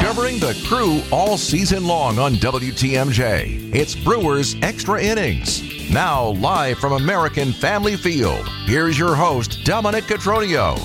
[0.00, 3.74] Covering the crew all season long on WTMJ.
[3.74, 5.90] It's Brewers Extra Innings.
[5.90, 10.78] Now, live from American Family Field, here's your host, Dominic Cotroneo.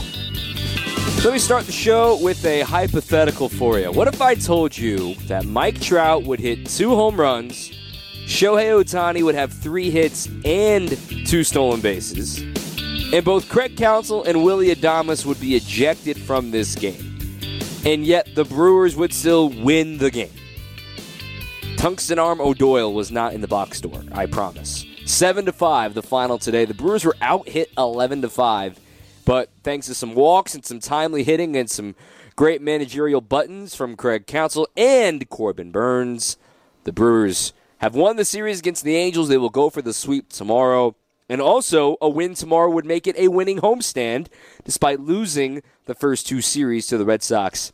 [1.25, 3.91] Let me start the show with a hypothetical for you.
[3.91, 7.71] What if I told you that Mike Trout would hit two home runs,
[8.27, 12.43] Shohei Ohtani would have three hits and two stolen bases,
[13.13, 17.27] and both Craig Counsell and Willy Adames would be ejected from this game,
[17.85, 20.33] and yet the Brewers would still win the game?
[21.77, 24.85] Tungsten Arm O'Doyle was not in the box score, I promise.
[25.05, 26.65] 7 to 5 the final today.
[26.65, 28.79] The Brewers were out hit 11 to 5
[29.25, 31.95] but thanks to some walks and some timely hitting and some
[32.35, 36.37] great managerial buttons from Craig Counsell and Corbin Burnes,
[36.83, 39.27] the Brewers have won the series against the Angels.
[39.27, 40.95] They will go for the sweep tomorrow.
[41.27, 44.27] And also, a win tomorrow would make it a winning homestand,
[44.63, 47.73] despite losing the first two series to the Red Sox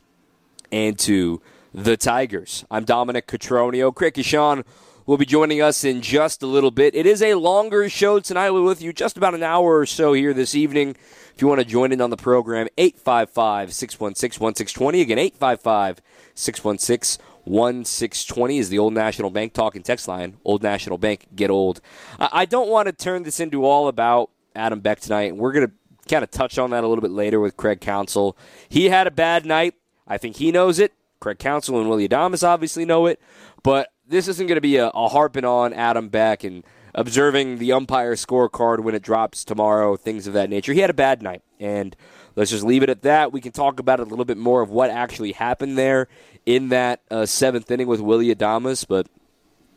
[0.70, 1.42] and to
[1.74, 2.64] the Tigers.
[2.70, 3.94] I'm Dominic Cotroneo.
[3.94, 4.64] Craig Coshun
[5.04, 6.94] will be joining us in just a little bit.
[6.94, 8.52] It is a longer show tonight.
[8.52, 10.96] We're with you just about an hour or so here this evening.
[11.34, 15.00] If you want to join in on the program, 855 616 1620.
[15.00, 16.00] Again, 855
[16.34, 20.36] 616 1620 is the Old National Bank talking text line.
[20.44, 21.80] Old National Bank, get old.
[22.18, 25.36] I don't want to turn this into all about Adam Beck tonight.
[25.36, 25.72] We're going to
[26.08, 28.36] kind of touch on that a little bit later with Craig Counsell.
[28.68, 29.74] He had a bad night.
[30.06, 30.92] I think he knows it.
[31.20, 33.20] Craig Counsell and Willy Adames obviously know it.
[33.62, 37.72] But this isn't going to be a, a harping on Adam Beck and observing the
[37.72, 40.72] umpire scorecard when it drops tomorrow, things of that nature.
[40.72, 41.96] He had a bad night, and
[42.36, 43.32] let's just leave it at that.
[43.32, 46.08] We can talk about a little bit more of what actually happened there
[46.46, 49.06] in that uh, seventh inning with Willy Adames, but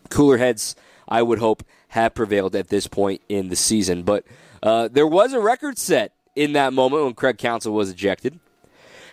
[0.10, 0.76] cooler heads,
[1.08, 4.04] I would hope, have prevailed at this point in the season.
[4.04, 4.26] But
[4.62, 8.40] uh, there was a record set in that moment when Craig Counsell was ejected.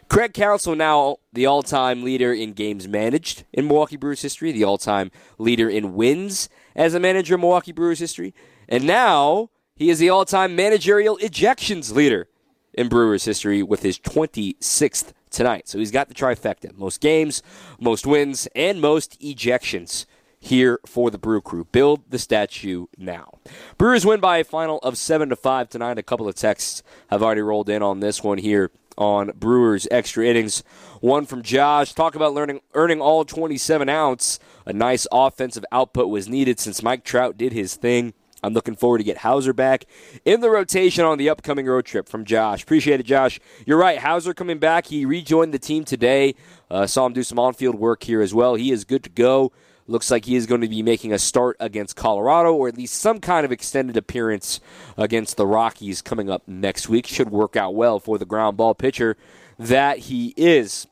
[0.08, 5.10] Craig Counsell now the all-time leader in games managed in Milwaukee Brewers history, the all-time
[5.38, 8.34] leader in wins as a manager in Milwaukee Brewers history,
[8.68, 12.28] and now he is the all-time managerial ejections leader
[12.74, 15.68] in Brewers history with his 26th tonight.
[15.68, 17.42] So he's got the trifecta: most games,
[17.80, 20.06] most wins, and most ejections
[20.42, 21.64] here for the Brew Crew.
[21.70, 23.38] Build the statue now.
[23.78, 25.98] Brewers win by a final of seven to five tonight.
[25.98, 30.26] A couple of texts have already rolled in on this one here on Brewers extra
[30.26, 30.62] innings.
[31.00, 31.92] One from Josh.
[31.92, 34.38] Talk about learning, earning all 27 ounce.
[34.66, 38.12] A nice offensive output was needed since Mike Trout did his thing.
[38.42, 39.84] I'm looking forward to get Houser back
[40.24, 42.62] in the rotation on the upcoming road trip from Josh.
[42.62, 43.38] Appreciate it, Josh.
[43.66, 43.98] You're right.
[43.98, 44.86] Houser coming back.
[44.86, 46.34] He rejoined the team today.
[46.70, 48.54] Uh, saw him do some on-field work here as well.
[48.54, 49.52] He is good to go.
[49.86, 52.94] Looks like he is going to be making a start against Colorado, or at least
[52.94, 54.60] some kind of extended appearance
[54.96, 57.06] against the Rockies coming up next week.
[57.06, 59.16] Should work out well for the ground ball pitcher
[59.58, 60.86] that he is.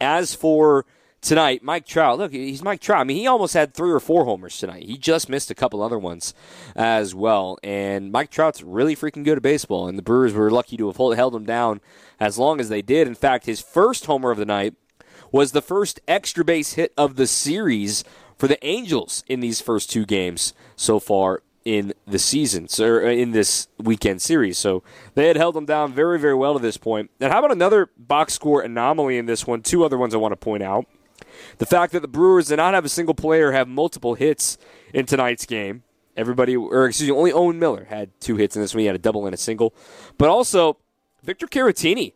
[0.00, 0.84] As for
[1.20, 3.00] tonight, Mike Trout, look, he's Mike Trout.
[3.00, 4.84] I mean, he almost had three or four homers tonight.
[4.84, 6.34] He just missed a couple other ones
[6.76, 7.58] as well.
[7.62, 10.96] And Mike Trout's really freaking good at baseball, and the Brewers were lucky to have
[10.96, 11.80] held him down
[12.20, 13.06] as long as they did.
[13.06, 14.74] In fact, his first homer of the night
[15.30, 18.04] was the first extra base hit of the series
[18.36, 23.32] for the Angels in these first two games so far in the season, so in
[23.32, 24.56] this weekend series.
[24.56, 24.82] So
[25.14, 27.10] they had held them down very, very well to this point.
[27.20, 29.60] And how about another box score anomaly in this one?
[29.60, 30.86] Two other ones I want to point out.
[31.58, 34.58] The fact that the Brewers did not have a single player have multiple hits
[34.92, 35.82] in tonight's game.
[36.16, 38.80] Everybody, or excuse me, only Owen Miller had two hits in this one.
[38.80, 39.72] He had a double and a single.
[40.16, 40.78] But also,
[41.22, 42.14] Victor Caratini,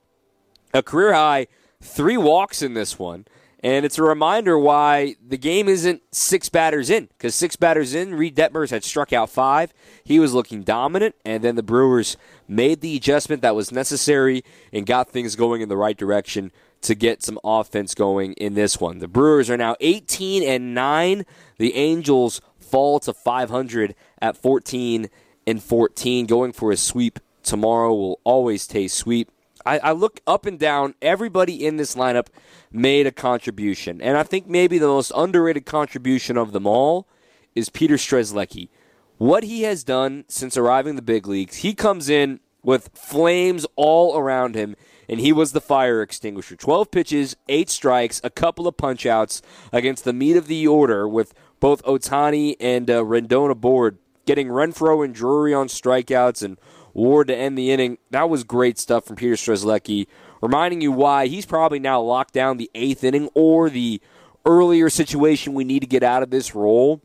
[0.74, 1.46] a career high
[1.80, 3.26] three walks in this one.
[3.64, 7.08] And it's a reminder why the game isn't six batters in.
[7.16, 9.72] Because six batters in, Reid Detmers had struck out five.
[10.02, 11.14] He was looking dominant.
[11.24, 12.16] And then the Brewers
[12.48, 16.50] made the adjustment that was necessary and got things going in the right direction
[16.82, 18.98] to get some offense going in this one.
[18.98, 21.24] The Brewers are now 18 and 9.
[21.58, 25.08] The Angels fall to 500 at 14
[25.46, 26.26] and 14.
[26.26, 29.28] Going for a sweep tomorrow will always taste sweet.
[29.64, 30.94] I, I, look up and down.
[31.00, 32.26] Everybody in this lineup
[32.72, 37.06] made a contribution, and I think maybe the most underrated contribution of them all
[37.54, 38.70] is Peter Strzelecki.
[39.18, 43.66] What he has done since arriving in the big leagues, he comes in with flames
[43.76, 44.74] all around him,
[45.08, 46.56] and he was the fire extinguisher.
[46.56, 51.34] Twelve pitches, eight strikes, a couple of punchouts against the meat of the order with
[51.60, 56.58] both Ohtani and uh, Rendon aboard, getting Renfroe and Drury on strikeouts and
[56.94, 57.98] Ward to end the inning.
[58.10, 60.06] That was great stuff from Peter Strzelecki,
[60.42, 64.00] reminding you why he's probably now locked down the eighth inning or the
[64.44, 67.00] earlier situation we need to get out of this role.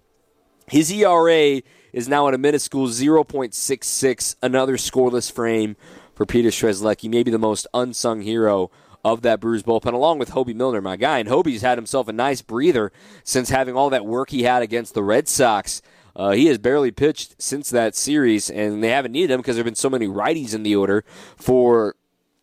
[0.69, 1.61] His ERA
[1.93, 5.77] is now at a minuscule 0.66, another scoreless frame
[6.17, 8.71] for Peter Strzelecki, maybe the most unsung hero
[9.05, 11.19] of that Brewers bullpen, along with Hobie Milner, my guy.
[11.19, 12.91] And Hobie's had himself a nice breather
[13.23, 15.79] since having all that work he had against the Red Sox.
[16.15, 19.61] Uh, he has barely pitched since that series, and they haven't needed him because there
[19.61, 21.05] have been so many righties in the order
[21.35, 21.95] for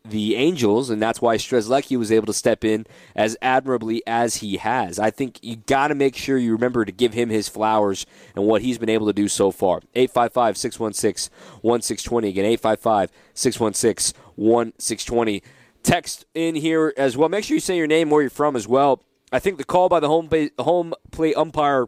[0.06, 2.87] the Angels, and that's why Strzelecki was able to step in
[3.17, 4.99] as admirably as he has.
[4.99, 8.05] I think you got to make sure you remember to give him his flowers
[8.37, 9.81] and what he's been able to do so far.
[9.95, 12.29] 855 616 1620.
[12.29, 15.43] Again, 855 616 1620.
[15.83, 17.31] Text in here as well.
[17.31, 19.03] Make sure you say your name, where you're from as well.
[19.33, 20.29] I think the call by the home,
[20.59, 21.87] home plate umpire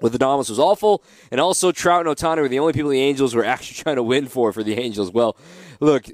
[0.00, 3.00] with the Adames was awful, and also Trout and Ohtani were the only people the
[3.00, 5.10] Angels were actually trying to win for for the Angels.
[5.10, 5.36] Well,
[5.80, 6.06] look,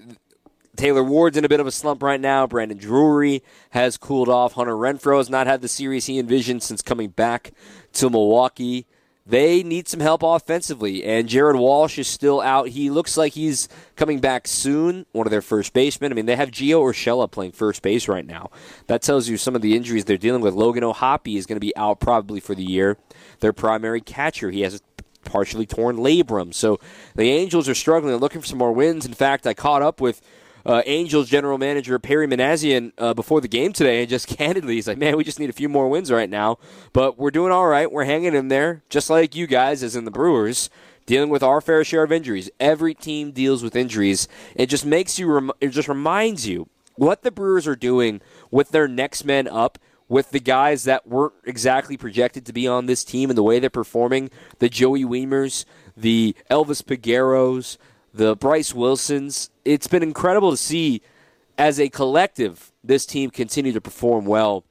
[0.77, 2.47] Taylor Ward's in a bit of a slump right now.
[2.47, 4.53] Brandon Drury has cooled off.
[4.53, 7.53] Hunter Renfroe has not had the series he envisioned since coming back
[7.95, 8.87] to Milwaukee.
[9.29, 12.69] They need some help offensively, and Jared Walsh is still out.
[12.69, 16.13] He looks like he's coming back soon, one of their first basemen.
[16.13, 18.51] I mean, they have Gio Urshela playing first base right now.
[18.87, 20.55] That tells you some of the injuries they're dealing with.
[20.55, 22.99] Logan O'Hoppe is going to be out probably for the year.
[23.41, 26.55] Their primary catcher, he has a partially torn labrum.
[26.55, 26.79] So
[27.17, 28.13] the Angels are struggling.
[28.13, 29.05] They're looking for some more wins.
[29.05, 30.23] In fact, I caught up with–
[30.67, 34.89] uh, Angels general manager Perry Minasian uh, before the game today, and just candidly, he's
[34.89, 36.59] like, "Man, we just need a few more wins right now,
[36.93, 37.91] but we're doing all right.
[37.91, 40.69] We're hanging in there, just like you guys, as in the Brewers."
[41.07, 42.51] Dealing with our fair share of injuries.
[42.59, 44.27] Every team deals with injuries.
[44.57, 48.21] It just makes you, rem- it just reminds you what the Brewers are doing
[48.51, 49.79] with their next men up
[50.09, 53.61] with the guys that weren't exactly projected to be on this team and the way
[53.61, 55.65] they're performing the Joey Wiemers,
[55.97, 57.77] the Elvis Pegueros,
[58.17, 59.51] the Bryce Wilsons.
[59.65, 61.03] It's been incredible to see
[61.59, 64.65] as a collective this team continue to perform well,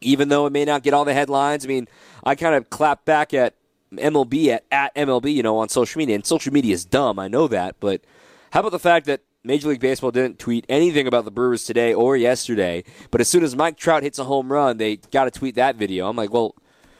[0.00, 1.64] even though it may not get all the headlines.
[1.64, 1.88] I mean,
[2.24, 3.54] I kind of clap back at
[3.94, 7.18] MLB at, at MLB, you know, on social media, and social media is dumb.
[7.18, 8.02] I know that, but
[8.50, 11.94] how about the fact that Major League Baseball didn't tweet anything about the Brewers today
[11.94, 15.30] or yesterday, but as soon as Mike Trout hits a home run, they got to
[15.30, 16.08] tweet that video.
[16.08, 16.56] I'm like, well,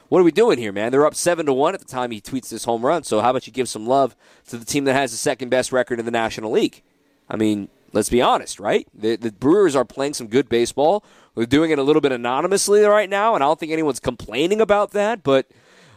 [0.09, 0.91] what are we doing here, man?
[0.91, 3.03] They're up seven to one at the time he tweets this home run.
[3.03, 4.15] So how about you give some love
[4.47, 6.81] to the team that has the second best record in the National League?
[7.29, 8.87] I mean, let's be honest, right?
[8.93, 11.03] The, the Brewers are playing some good baseball.
[11.35, 14.61] They're doing it a little bit anonymously right now, and I don't think anyone's complaining
[14.61, 15.23] about that.
[15.23, 15.47] But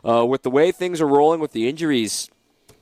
[0.07, 2.29] uh, with the way things are rolling with the injuries,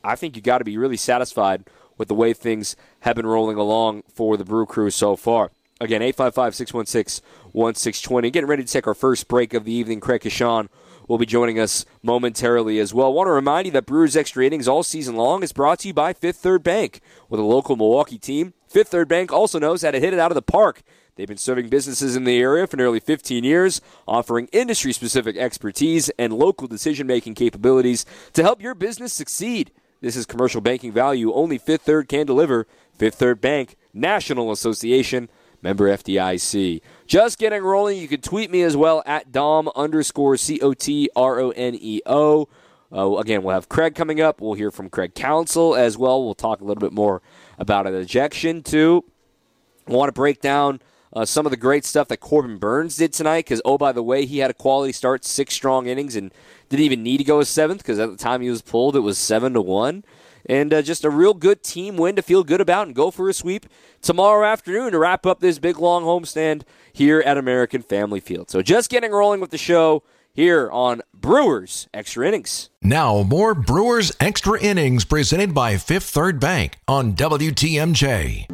[0.02, 1.64] I think you got to be really satisfied
[1.98, 5.50] with the way things have been rolling along for the Brew Crew so far.
[5.80, 8.30] Again, 855 616 1620.
[8.30, 10.00] Getting ready to take our first break of the evening.
[10.00, 10.69] Craig Coshun
[11.08, 13.06] will be joining us momentarily as well.
[13.08, 15.88] I want to remind you that Brewers Extra Innings all season long is brought to
[15.88, 17.00] you by Fifth Third Bank.
[17.28, 20.31] With a local Milwaukee team, Fifth Third Bank also knows how to hit it out
[20.31, 20.82] of the park.
[21.16, 26.10] They've been serving businesses in the area for nearly 15 years, offering industry specific expertise
[26.10, 29.72] and local decision making capabilities to help your business succeed.
[30.00, 32.69] This is commercial banking value only Fifth Third can deliver.
[32.93, 35.28] Fifth Third Bank, National Association,
[35.62, 36.81] member FDIC.
[37.06, 37.99] Just getting rolling.
[37.99, 41.76] You can tweet me as well at Dom underscore C O T R O N
[41.81, 42.49] E O.
[42.90, 44.40] Uh, again, we'll have Craig coming up.
[44.40, 46.25] We'll hear from Craig Counsell as well.
[46.25, 47.20] We'll talk a little bit more
[47.58, 49.05] about an ejection, too.
[49.87, 50.81] I want to break down
[51.12, 54.02] uh, some of the great stuff that Corbin Burnes did tonight because, oh, by the
[54.02, 56.32] way, he had a quality start, six strong innings, and
[56.69, 59.00] didn't even need to go a seventh because at the time he was pulled, it
[59.00, 60.04] was 7 to 1
[60.49, 63.29] and uh, just a real good team win to feel good about and go for
[63.29, 63.67] a sweep
[64.00, 66.62] tomorrow afternoon to wrap up this big long homestand
[66.93, 68.50] here at American Family Field.
[68.50, 70.02] So just getting rolling with the show
[70.33, 72.71] here on Brewers Extra Innings.
[72.81, 78.47] Now, more Brewers Extra Innings presented by Fifth Third Bank on WTMJ.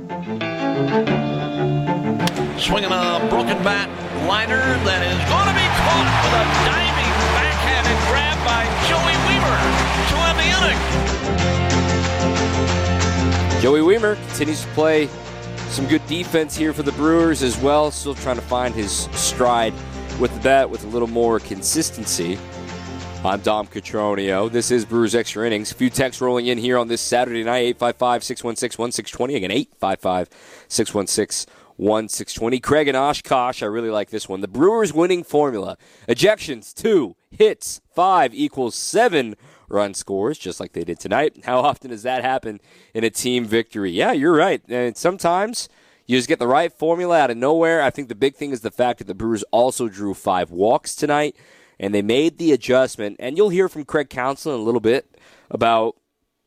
[2.59, 3.91] Swinging a broken bat
[4.27, 9.61] liner that is going to be caught with a diving backhanded grab by Joey Wiemer
[10.09, 11.14] to end the inning.
[13.65, 15.07] Joey Wiemer continues to play
[15.71, 17.91] some good defense here for the Brewers as well.
[17.91, 19.73] Still trying to find his stride
[20.21, 22.39] with the bat with a little more consistency.
[23.25, 24.53] I'm Dom Cotroneo.
[24.53, 25.73] This is Brewers Extra Innings.
[25.73, 29.35] A few texts rolling in here on this Saturday night 855 616 1620.
[29.35, 30.29] Again, 855
[30.69, 32.61] 616 1620.
[32.61, 34.43] Craig and Oshkosh, I really like this one.
[34.43, 35.79] The Brewers winning formula.
[36.07, 37.17] Ejections, two.
[37.31, 39.37] Hits, five equals seven
[39.75, 41.45] run scores, just like they did tonight.
[41.45, 42.61] How often does that happen
[42.95, 43.91] in a team victory?
[43.91, 44.63] Yeah, you're right.
[44.69, 45.69] And sometimes
[46.07, 47.83] you just get the right formula out of nowhere.
[47.83, 50.95] I think the big thing is the fact that the Brewers also drew five walks
[50.95, 51.37] tonight,
[51.79, 53.17] and they made the adjustment.
[53.19, 55.19] And you'll hear from Craig Counsell in a little bit
[55.51, 55.97] about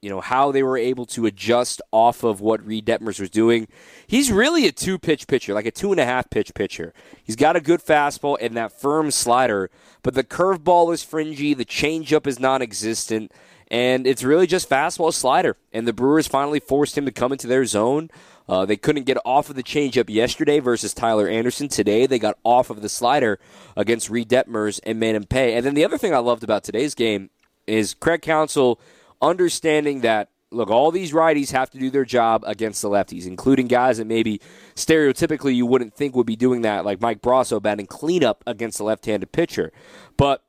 [0.08, 3.68] you know how they were able to adjust off of what Reid Detmers was doing.
[4.08, 6.94] He's really a two pitch pitcher, like a two and a half pitch pitcher.
[7.26, 9.70] He's got a good fastball and that firm slider,
[10.04, 13.34] but the curveball is fringy, the changeup is non existent,
[13.70, 15.58] and it's really just fastball slider.
[15.74, 18.10] And the Brewers finally forced him to come into their zone
[18.48, 21.68] Uh, they couldn't get off of the changeup yesterday versus Tyler Anderson.
[21.68, 23.40] Today they got off of the slider
[23.76, 25.54] against Reid Detmers and Manning Pay.
[25.56, 27.30] And then the other thing I loved about today's game
[27.68, 28.80] is Craig Counsell
[29.22, 33.68] understanding that look, all these righties have to do their job against the lefties, including
[33.68, 34.40] guys that maybe
[34.76, 38.84] stereotypically you wouldn't think would be doing that, like Mike Brosseau batting cleanup against the
[38.84, 39.72] left-handed pitcher.
[40.16, 40.44] But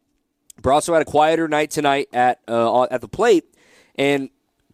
[0.60, 3.44] Brosseau had a quieter night tonight at uh, at the plate,
[3.96, 4.30] and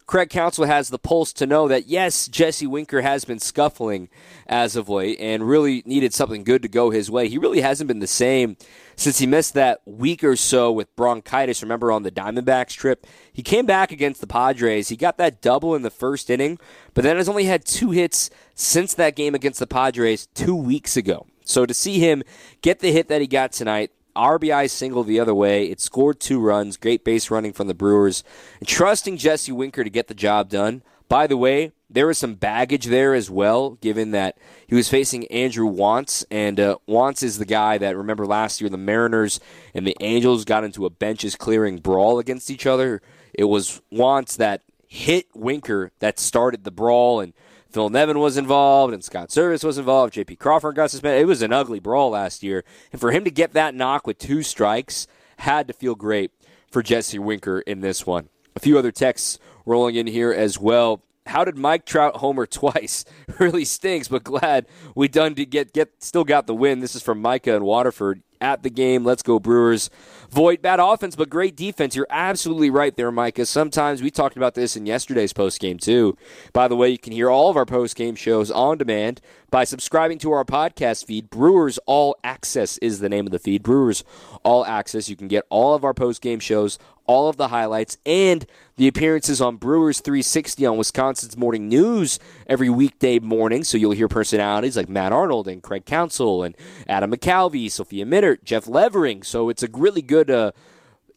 [0.07, 4.07] Craig Counsell has the pulse to know that yes, Jesse Winker has been scuffling
[4.45, 7.27] as of late and really needed something good to go his way.
[7.27, 8.55] He really hasn't been the same
[8.95, 11.63] since he missed that week or so with bronchitis.
[11.63, 13.07] Remember on the Diamondbacks trip?
[13.33, 14.89] He came back against the Padres.
[14.89, 16.59] He got that double in the first inning,
[16.93, 20.95] but then has only had two hits since that game against the Padres two weeks
[20.95, 21.25] ago.
[21.43, 22.21] So to see him
[22.61, 25.65] get the hit that he got tonight, RBI single the other way.
[25.65, 26.77] It scored two runs.
[26.77, 28.23] Great base running from the Brewers.
[28.59, 30.81] And trusting Jesse Winker to get the job done.
[31.07, 35.27] By the way, there was some baggage there as well, given that he was facing
[35.27, 39.39] Andrew Wantz, and uh, Wantz is the guy that remember last year the Mariners
[39.73, 43.01] and the Angels got into a benches clearing brawl against each other.
[43.33, 47.33] It was Wantz that hit Winker that started the brawl, and
[47.75, 50.13] Phil Nevin was involved and Scott Servais was involved.
[50.13, 50.37] J.P.
[50.37, 51.21] Crawford got suspended.
[51.21, 52.63] It was an ugly brawl last year.
[52.93, 55.07] And for him to get that knock with two strikes
[55.39, 56.31] had to feel great
[56.71, 58.29] for Jesse Winker in this one.
[58.55, 61.01] A few other texts rolling in here as well.
[61.25, 63.03] How did Mike Trout homer twice?
[63.39, 66.79] really stinks, but glad we done to get get still got the win.
[66.79, 69.03] This is from Micah and Waterford at the game.
[69.03, 69.89] Let's go Brewers.
[70.29, 71.95] Voit, bad offense, but great defense.
[71.95, 73.45] You're absolutely right there, Micah.
[73.45, 76.15] Sometimes we talked about this in yesterday's post game too.
[76.53, 79.63] By the way, you can hear all of our post game shows on demand by
[79.63, 81.29] subscribing to our podcast feed.
[81.29, 83.63] Brewers All Access is the name of the feed.
[83.63, 84.03] Brewers
[84.43, 85.09] All Access.
[85.09, 88.45] You can get all of our post game shows all of the highlights and
[88.77, 93.63] the appearances on Brewers 360 on Wisconsin's Morning News every weekday morning.
[93.63, 96.55] So you'll hear personalities like Matt Arnold and Craig Counsell and
[96.87, 99.23] Adam McCalvy, Sophia Minnaert, Jeff Levering.
[99.23, 100.51] So it's a really good, uh,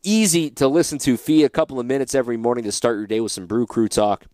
[0.03, 3.21] easy to listen to fee a couple of minutes every morning to start your day
[3.21, 4.27] with some Brew Crew talk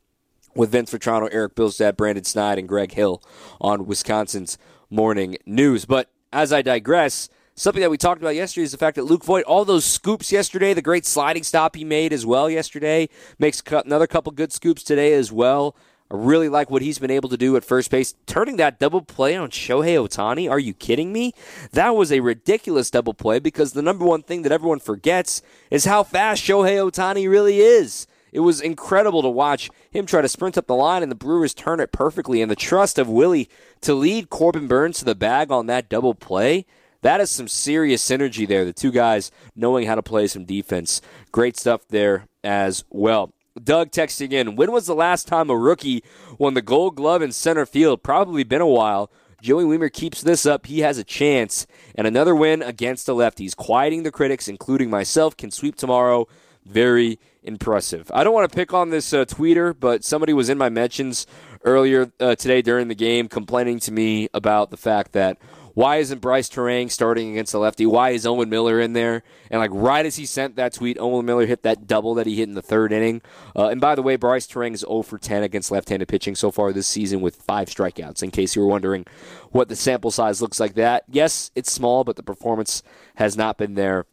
[0.54, 3.22] with Vince Vitrano, Eric Billstead, Brandon Snide, and Greg Hill
[3.60, 4.58] on Wisconsin's
[4.90, 5.84] Morning News.
[5.84, 9.24] But as I digress, Something that we talked about yesterday is the fact that Luke
[9.24, 13.08] Voit, all those scoops yesterday, the great sliding stop he made as well yesterday,
[13.38, 15.76] makes another couple good scoops today as well.
[16.10, 18.16] I really like what he's been able to do at first base.
[18.26, 21.32] Turning that double play on Shohei Ohtani, are you kidding me?
[21.70, 25.84] That was a ridiculous double play because the number one thing that everyone forgets is
[25.84, 28.08] how fast Shohei Ohtani really is.
[28.32, 31.54] It was incredible to watch him try to sprint up the line and the Brewers
[31.54, 32.42] turn it perfectly.
[32.42, 33.48] And the trust of Willy
[33.82, 36.66] to lead Corbin Burnes to the bag on that double play
[37.04, 38.64] that is some serious synergy there.
[38.64, 41.02] The two guys knowing how to play some defense.
[41.32, 43.32] Great stuff there as well.
[43.62, 46.02] Doug texting in, when was the last time a rookie
[46.38, 48.02] won the gold glove in center field?
[48.02, 49.12] Probably been a while.
[49.42, 50.64] Joey Wiemer keeps this up.
[50.64, 51.66] He has a chance.
[51.94, 53.54] And another win against the lefties.
[53.54, 56.26] Quieting the critics, including myself, can sweep tomorrow.
[56.64, 58.10] Very impressive.
[58.14, 61.26] I don't want to pick on this uh, tweeter, but somebody was in my mentions
[61.64, 65.36] earlier uh, today during the game complaining to me about the fact that
[65.74, 67.84] why isn't Brice Turang starting against the lefty?
[67.84, 69.22] Why is Owen Miller in there?
[69.50, 72.36] And like right as he sent that tweet, Owen Miller hit that double that he
[72.36, 73.22] hit in the third inning.
[73.56, 76.50] Uh, and by the way, Brice Turang is 0 for 10 against left-handed pitching so
[76.50, 78.22] far this season with five strikeouts.
[78.22, 79.04] In case you were wondering
[79.50, 82.82] what the sample size looks like, that yes, it's small, but the performance
[83.16, 84.06] has not been there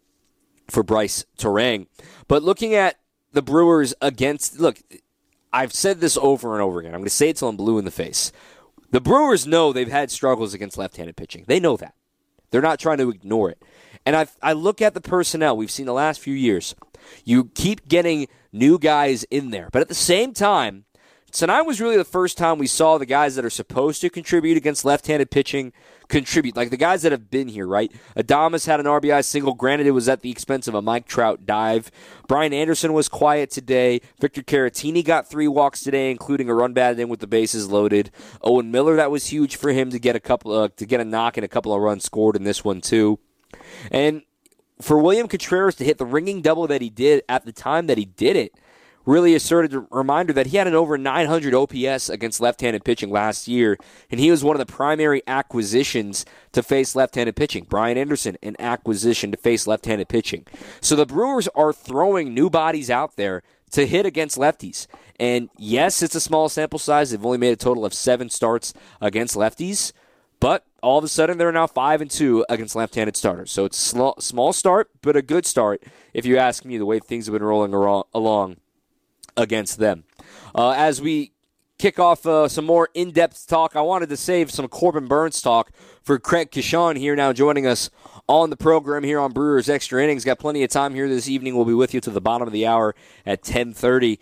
[0.68, 1.88] for Brice Turang.
[2.28, 2.98] But looking at
[3.34, 4.78] the Brewers against look.
[5.54, 6.94] I've said this over and over again.
[6.94, 8.32] I'm going to say it till I'm blue in the face.
[8.92, 11.46] The Brewers know they've had struggles against left-handed pitching.
[11.48, 11.96] They know that.
[12.52, 13.62] They're not trying to ignore it.
[14.06, 16.76] And I I look at the personnel we've seen the last few years.
[17.24, 20.86] You keep getting new guys in there, but at the same time,
[21.32, 24.58] tonight was really the first time we saw the guys that are supposed to contribute
[24.58, 25.72] against left-handed pitching
[26.12, 26.56] contribute.
[26.56, 27.92] Like the guys that have been here, right?
[28.16, 29.54] Adames had an RBI single.
[29.54, 31.90] Granted, it was at the expense of a Mike Trout dive.
[32.28, 34.02] Brian Anderson was quiet today.
[34.20, 38.12] Victor Caratini got three walks today, including a run batted in with the bases loaded.
[38.44, 41.06] Owen Miller, that was huge for him to get a couple uh, to get a
[41.06, 43.18] knock and a couple of runs scored in this one too.
[43.90, 44.24] And
[44.82, 47.98] for William Contreras to hit the ringing double that he did at the time that
[47.98, 48.54] he did it
[49.06, 53.78] really asserted reminder that he had an over 900 OPS against left-handed pitching last year,
[54.10, 57.66] and he was one of the primary acquisitions to face left-handed pitching.
[57.68, 60.46] Brian Anderson, an acquisition to face left-handed pitching.
[60.80, 64.88] So the Brewers are throwing new bodies out there to hit against lefties.
[65.20, 67.12] And yes, it's a small sample size.
[67.12, 69.94] They've only made a total of seven starts against lefties,
[70.40, 73.52] but all of a sudden they're now five and two against left-handed starters.
[73.52, 76.78] So it's a small start, but a good start if you ask me.
[76.78, 78.58] The way things have been rolling along
[79.38, 80.04] against them.
[80.54, 81.32] Uh, as we
[81.78, 85.42] kick off uh, some more in depth talk, I wanted to save some Corbin Burnes
[85.42, 85.72] talk
[86.04, 87.90] for Craig Coshun here now joining us
[88.28, 90.24] on the program here on Brewers Extra Innings.
[90.24, 91.56] Got plenty of time here this evening.
[91.56, 92.96] We'll be with you to the bottom of the hour
[93.26, 94.20] at 1030.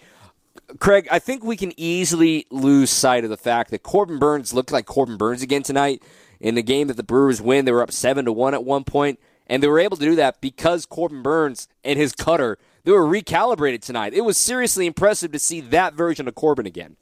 [0.80, 4.72] Craig, I think we can easily lose sight of the fact that Corbin Burnes looked
[4.72, 6.04] like Corbin Burnes again tonight
[6.40, 7.66] in the game that the Brewers win.
[7.66, 10.16] They were up seven to one at one point, and they were able to do
[10.16, 14.14] that because Corbin Burnes and his cutter they were recalibrated tonight.
[14.14, 16.96] It was seriously impressive to see that version of Corbin again.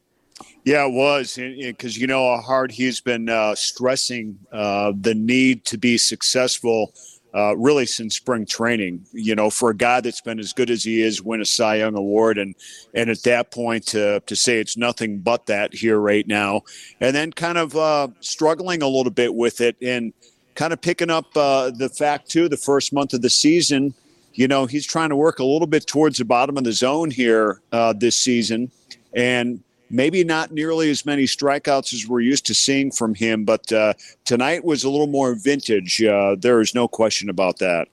[0.63, 5.65] Yeah, it was because you know how hard he's been uh, stressing uh, the need
[5.65, 6.93] to be successful.
[7.34, 10.84] Uh, really, since spring training, you know, for a guy that's been as good as
[10.84, 12.55] he is, win a Cy Young award, and
[12.93, 16.62] and at that point to to say it's nothing but that here right now,
[17.00, 20.13] and then kind of uh, struggling a little bit with it, and
[20.55, 23.93] kind of picking up uh, the fact too, the first month of the season,
[24.38, 27.10] you know, he's trying to work a little bit towards the bottom of the zone
[27.10, 28.72] here uh, this season,
[29.13, 33.72] and maybe not nearly as many strikeouts as we're used to seeing from him, but
[33.72, 33.94] uh,
[34.25, 36.03] tonight was a little more vintage.
[36.03, 37.88] Uh, there is no question about that.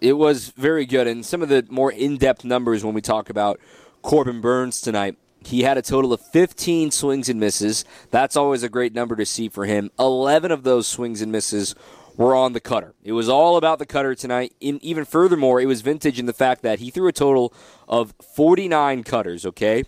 [0.00, 1.08] It was very good.
[1.08, 3.58] And some of the more in depth numbers when we talk about
[4.02, 5.16] Corbin Burnes tonight.
[5.44, 7.84] He had a total of 15 swings and misses.
[8.10, 9.90] That's always a great number to see for him.
[9.98, 11.74] 11 of those swings and misses
[12.16, 12.94] were on the cutter.
[13.02, 14.54] It was all about the cutter tonight.
[14.60, 17.52] In, even furthermore, it was vintage in the fact that he threw a total
[17.88, 19.84] of 49 cutters, okay?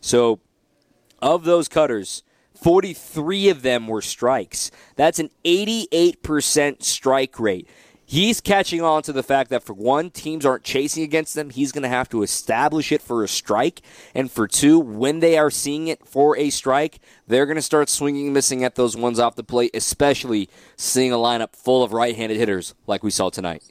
[0.00, 0.40] So
[1.20, 2.22] of those cutters,
[2.54, 4.70] 43 of them were strikes.
[4.96, 7.68] That's an 88% strike rate.
[8.12, 11.48] He's catching on to the fact that for one, teams aren't chasing against them.
[11.48, 13.80] He's going to have to establish it for a strike.
[14.14, 17.88] And for two, when they are seeing it for a strike, they're going to start
[17.88, 21.94] swinging and missing at those ones off the plate, especially seeing a lineup full of
[21.94, 23.62] right handed hitters like we saw tonight.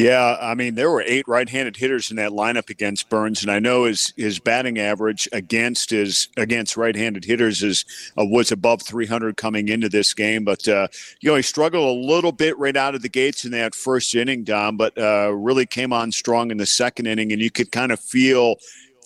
[0.00, 3.58] Yeah, I mean there were eight right-handed hitters in that lineup against Burnes, and I
[3.58, 7.84] know his his batting average against his against right-handed hitters is
[8.16, 10.42] uh, was above 300 coming into this game.
[10.42, 10.88] But uh,
[11.20, 14.14] you know he struggled a little bit right out of the gates in that first
[14.14, 17.70] inning, Dom, but uh, really came on strong in the second inning, and you could
[17.70, 18.56] kind of feel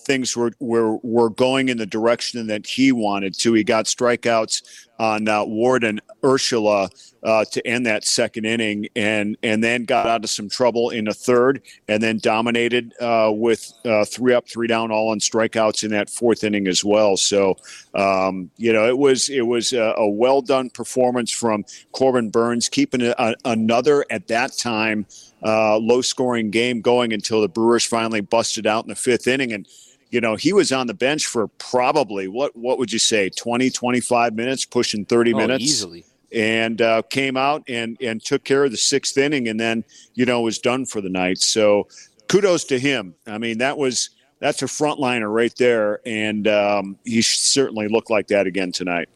[0.05, 3.55] things were, were were going in the direction that he wanted to.
[3.55, 4.63] He got strikeouts
[4.99, 6.89] on uh, Ward and Urshela
[7.25, 11.07] uh, to end that second inning, and and then got out of some trouble in
[11.07, 15.85] the third, and then dominated uh, with uh, three up, three down, all on strikeouts
[15.85, 17.17] in that fourth inning as well.
[17.17, 17.57] So,
[17.95, 22.69] um, you know, it was it was a, a, well done performance from Corbin Burnes,
[22.69, 25.07] keeping a, another at that time
[25.45, 29.53] uh, low scoring game going until the Brewers finally busted out in the fifth inning
[29.53, 29.67] and
[30.15, 33.69] you know, he was on the bench for probably what what would you say, 20,
[33.69, 35.65] 25 minutes, pushing 30 oh, minutes.
[35.65, 36.05] Easily.
[36.33, 40.25] And uh, came out and, and took care of the sixth inning and then, you
[40.25, 41.39] know, was done for the night.
[41.39, 41.89] So
[42.29, 43.15] kudos to him.
[43.27, 46.01] I mean, that was that's a frontliner right there.
[46.07, 49.09] And um, he certainly looked like that again tonight.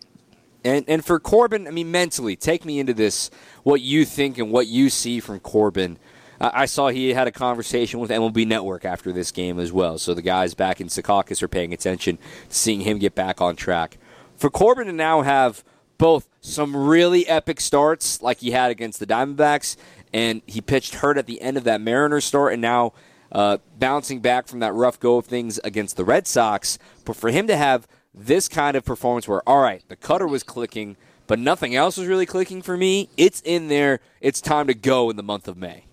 [0.64, 3.30] And, and for Corbin, I mean, mentally, take me into this,
[3.62, 5.98] what you think and what you see from Corbin
[6.40, 9.98] I saw he had a conversation with MLB Network after this game as well.
[9.98, 13.98] So the guys back in Secaucus are paying attention, seeing him get back on track.
[14.36, 15.64] For Corbin to now have
[15.98, 19.76] both some really epic starts, like he had against the Diamondbacks,
[20.12, 22.92] and he pitched hurt at the end of that Mariners start, and now
[23.32, 26.78] uh, bouncing back from that rough go of things against the Red Sox.
[27.04, 30.44] But for him to have this kind of performance where, all right, the cutter was
[30.44, 30.96] clicking,
[31.26, 33.98] but nothing else was really clicking for me, it's in there.
[34.20, 35.87] It's time to go in the month of May.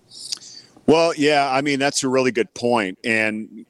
[0.86, 3.66] Well, yeah, I mean that's a really good point, and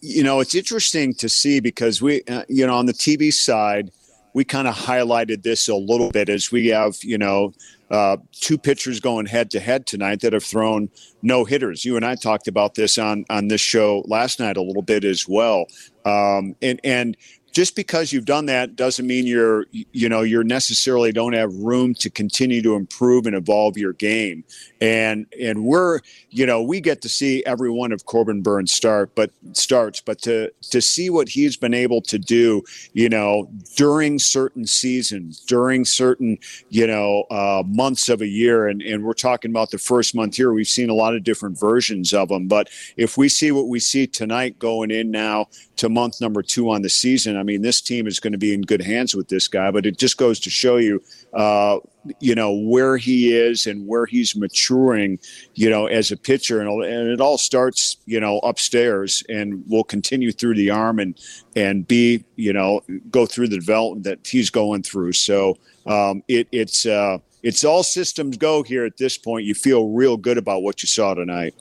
[0.00, 3.90] you know it's interesting to see because we, uh, you know, on the TV side,
[4.34, 7.52] we kind of highlighted this a little bit as we have, you know,
[7.90, 10.90] uh, two pitchers going head to head tonight that have thrown
[11.22, 11.84] no hitters.
[11.84, 15.04] You and I talked about this on on this show last night a little bit
[15.04, 15.66] as well,
[16.04, 17.16] um, and and
[17.58, 21.92] just because you've done that doesn't mean you're you know you're necessarily don't have room
[21.92, 24.44] to continue to improve and evolve your game.
[24.80, 25.98] And and we're
[26.30, 30.22] you know we get to see every one of Corbin Burnes start but starts but
[30.22, 35.84] to to see what he's been able to do you know during certain seasons during
[35.84, 40.14] certain you know uh, months of a year and and we're talking about the first
[40.14, 43.50] month here we've seen a lot of different versions of them but if we see
[43.50, 47.42] what we see tonight going in now to month number two on the season I
[47.42, 49.96] mean, this team is going to be in good hands with this guy, but it
[49.96, 51.78] just goes to show you, uh,
[52.20, 55.18] you know, where he is and where he's maturing,
[55.54, 56.60] you know, as a pitcher.
[56.60, 61.18] And, and it all starts, you know, upstairs and will continue through the arm and,
[61.56, 65.12] and be, you know, go through the development that he's going through.
[65.12, 69.44] So um, it, it's, uh, it's all systems go here at this point.
[69.44, 71.54] You feel real good about what you saw tonight.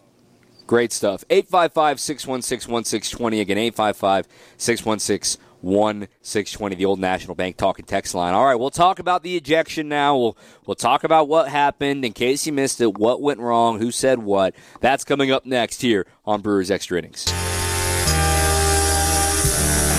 [0.67, 1.23] Great stuff.
[1.30, 3.39] 855 616 1620.
[3.39, 4.27] Again, 855
[4.58, 8.34] 616 one six twenty, the old National Bank talking text line.
[8.34, 10.17] All right, we'll talk about the ejection now.
[10.17, 13.91] We'll we'll talk about what happened in case you missed it, what went wrong, who
[13.91, 14.56] said what.
[14.82, 17.23] That's coming up next here on Brewers Extra Innings.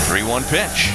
[0.07, 0.89] Three one pitch,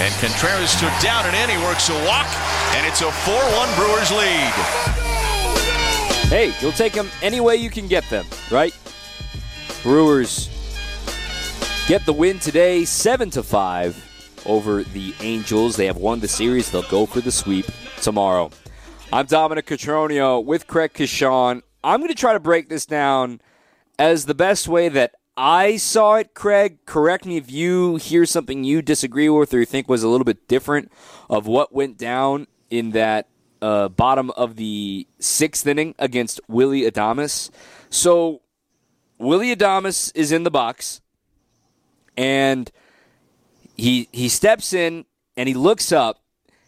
[0.00, 1.56] and Contreras took down and in.
[1.56, 2.26] He works a walk,
[2.74, 4.52] and it's a four one Brewers lead.
[6.28, 8.74] Hey, you'll take them any way you can get them, right?
[9.82, 10.48] Brewers
[11.88, 13.96] get the win today, seven to five
[14.44, 15.76] over the Angels.
[15.76, 16.70] They have won the series.
[16.70, 17.66] They'll go for the sweep
[18.02, 18.50] tomorrow.
[19.10, 21.62] I'm Dominic Cotroneo with Craig Coshun.
[21.82, 23.40] I'm going to try to break this down
[23.98, 26.34] as the best way that I saw it.
[26.34, 30.08] Craig, correct me if you hear something you disagree with or you think was a
[30.08, 30.92] little bit different
[31.30, 33.28] of what went down in that
[33.62, 37.50] uh, bottom of the sixth inning against Willy Adames.
[37.88, 38.42] So
[39.20, 41.02] Willy Adames is in the box
[42.16, 42.70] and
[43.76, 45.04] he he steps in
[45.36, 46.22] and he looks up,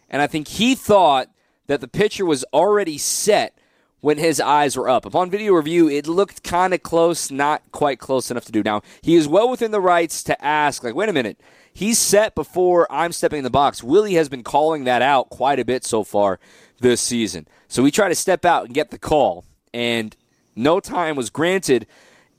[0.07, 1.29] and I think he thought
[1.67, 3.57] that the pitcher was already set
[4.01, 5.05] when his eyes were up.
[5.05, 8.61] Upon video review, it looked kind of close, not quite close enough to do.
[8.61, 11.39] Now he is well within the rights to ask, like, wait a minute,
[11.73, 13.83] he's set before I'm stepping in the box.
[13.83, 16.39] Willy has been calling that out quite a bit so far
[16.79, 20.15] this season, so we try to step out and get the call, and
[20.55, 21.87] no time was granted.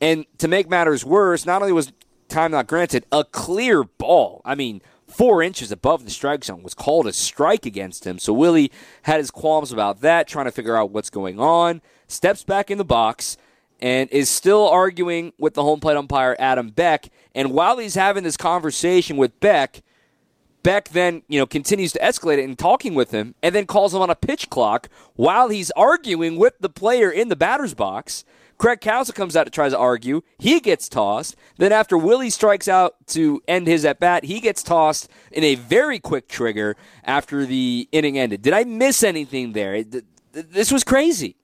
[0.04, 1.90] And to make matters worse, not only was
[2.28, 4.42] time not granted, a clear ball.
[4.44, 8.18] I mean, four inches above the strike zone was called a strike against him.
[8.18, 8.70] So Willy
[9.04, 11.80] had his qualms about that, trying to figure out what's going on.
[12.06, 13.38] Steps back in the box
[13.80, 17.08] and is still arguing with the home plate umpire Adam Beck.
[17.34, 19.82] And while he's having this conversation with Beck,
[20.62, 23.94] Beck then, you know, continues to escalate it and talking with him and then calls
[23.94, 28.26] him on a pitch clock while he's arguing with the player in the batter's box.
[28.58, 30.22] Craig Counsell comes out to try to argue.
[30.38, 31.36] He gets tossed.
[31.58, 35.54] Then after Willy strikes out to end his at bat, he gets tossed in a
[35.54, 38.42] very quick trigger after the inning ended.
[38.42, 39.82] Did I miss anything there?
[40.32, 41.36] This was crazy.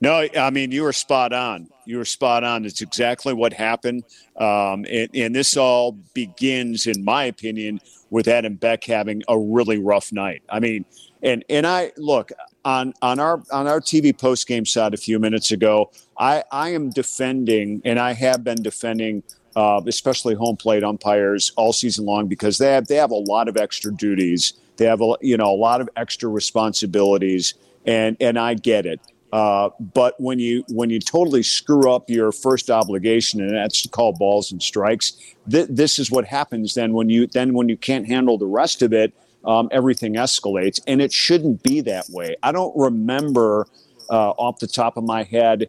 [0.00, 1.68] No, I mean you were spot on.
[1.86, 2.64] You were spot on.
[2.64, 4.04] It's exactly what happened,
[4.36, 7.80] um, and, and this all begins, in my opinion,
[8.10, 10.42] with Adam Beck having a really rough night.
[10.50, 10.84] I mean,
[11.22, 12.30] and and I look
[12.66, 15.90] on on our on our TV post game side a few minutes ago.
[16.18, 19.22] I I am defending, and I have been defending,
[19.54, 23.48] uh, especially home plate umpires all season long because they have they have a lot
[23.48, 24.52] of extra duties.
[24.76, 27.54] They have a you know a lot of extra responsibilities,
[27.86, 29.00] and and I get it.
[29.32, 33.88] Uh, but when you when you totally screw up your first obligation, and that's to
[33.88, 35.12] call balls and strikes,
[35.48, 36.74] th- this is what happens.
[36.74, 39.14] Then when you then when you can't handle the rest of it,
[39.46, 42.36] um, everything escalates, and it shouldn't be that way.
[42.42, 43.66] I don't remember
[44.10, 45.68] uh, off the top of my head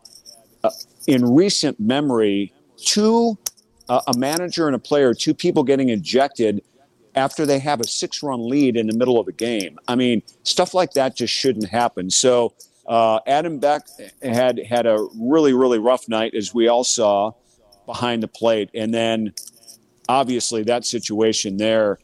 [0.64, 0.72] uh,
[1.08, 3.38] in recent memory two
[3.90, 6.62] uh, a manager and a player, two people getting ejected
[7.16, 9.80] after they have a six-run lead in the middle of a game.
[9.88, 12.10] I mean, stuff like that just shouldn't happen.
[12.10, 12.54] So
[12.86, 13.84] uh, Adam Beck
[14.22, 17.32] had had a really really rough night, as we all saw
[17.86, 19.34] behind the plate, and then
[20.10, 22.00] obviously that situation there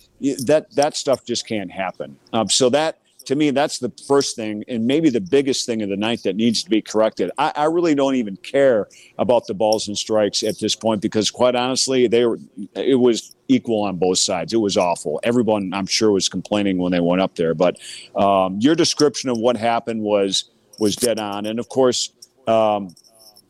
[0.46, 2.18] that that stuff just can't happen.
[2.32, 5.90] Um, so that to me that's the first thing and maybe the biggest thing of
[5.90, 7.32] the night that needs to be corrected.
[7.38, 8.88] I, I really don't even care
[9.18, 12.40] about the balls and strikes at this point because quite honestly they were
[12.76, 14.54] it was equal on both sides.
[14.54, 15.20] It was awful.
[15.24, 17.78] Everyone I'm sure was complaining when they went up there, but
[18.16, 21.46] um, your description of what happened was was dead on.
[21.46, 22.12] And of course,
[22.48, 22.94] um,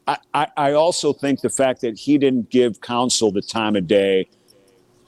[0.07, 4.27] I, I, also think the fact that he didn't give Counsell the time of day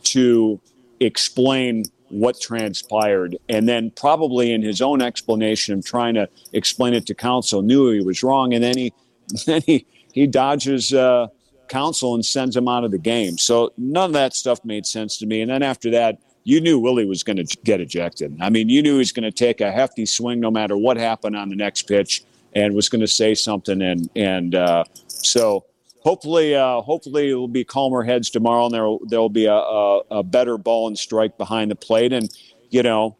[0.06, 0.60] to
[1.00, 7.06] explain what transpired, and then probably in his own explanation of trying to explain it
[7.08, 8.94] to Counsell, knew he was wrong, and then he
[9.46, 11.28] then he he dodges uh,
[11.68, 13.38] Counsell and sends him out of the game.
[13.38, 15.41] So none of that stuff made sense to me.
[15.41, 18.38] And then after that, you knew Willy was going to get ejected.
[18.39, 20.96] I mean, you knew he was going to take a hefty swing no matter what
[20.98, 23.82] happened on the next pitch, and was going to say something.
[23.82, 25.65] And and uh, so
[26.06, 29.54] hopefully, uh, hopefully it will be calmer heads tomorrow, and there there will be a,
[29.54, 32.13] a, a better ball and strike behind the plate.
[32.13, 32.30] And
[32.70, 33.18] you know,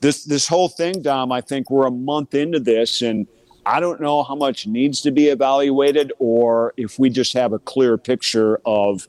[0.00, 1.32] this this whole thing, Dom.
[1.32, 3.26] I think we're a month into this, and
[3.64, 7.58] I don't know how much needs to be evaluated, or if we just have a
[7.58, 9.06] clear picture of,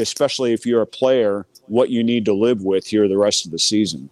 [0.00, 3.50] especially if you're a player what you need to live with here the rest of
[3.50, 4.10] the season.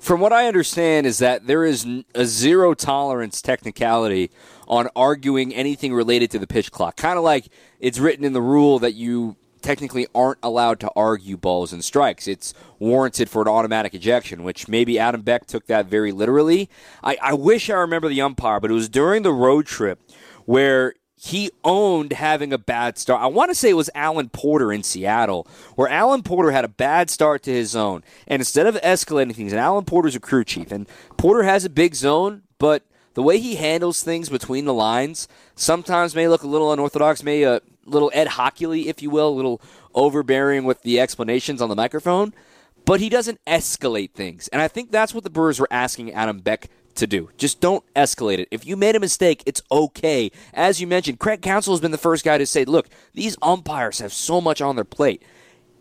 [0.00, 4.30] From what I understand, is that there is a zero tolerance technicality
[4.66, 6.96] on arguing anything related to the pitch clock.
[6.96, 7.48] Kind of like
[7.80, 12.28] it's written in the rule that you technically aren't allowed to argue balls and strikes.
[12.28, 16.70] It's warranted for an automatic ejection, which maybe Adam Beck took that very literally.
[17.02, 20.00] I, I wish I remember the umpire, but it was during the road trip
[20.44, 23.20] where he owned having a bad start.
[23.20, 26.68] I want to say it was Alan Porter in Seattle, where Alan Porter had a
[26.68, 28.04] bad start to his zone.
[28.28, 31.70] And instead of escalating things, and Alan Porter's a crew chief, and Porter has a
[31.70, 35.26] big zone, but the way he handles things between the lines
[35.56, 39.30] sometimes may look a little unorthodox, may a little Ed Hochuli, if you will, a
[39.30, 39.60] little
[39.94, 42.32] overbearing with the explanations on the microphone,
[42.84, 44.46] but he doesn't escalate things.
[44.48, 47.30] And I think that's what the Brewers were asking Adam Beck to do.
[47.36, 48.48] Just don't escalate it.
[48.50, 50.30] If you made a mistake, it's okay.
[50.52, 53.98] As you mentioned, Craig Counsell has been the first guy to say, look, these umpires
[53.98, 55.22] have so much on their plate.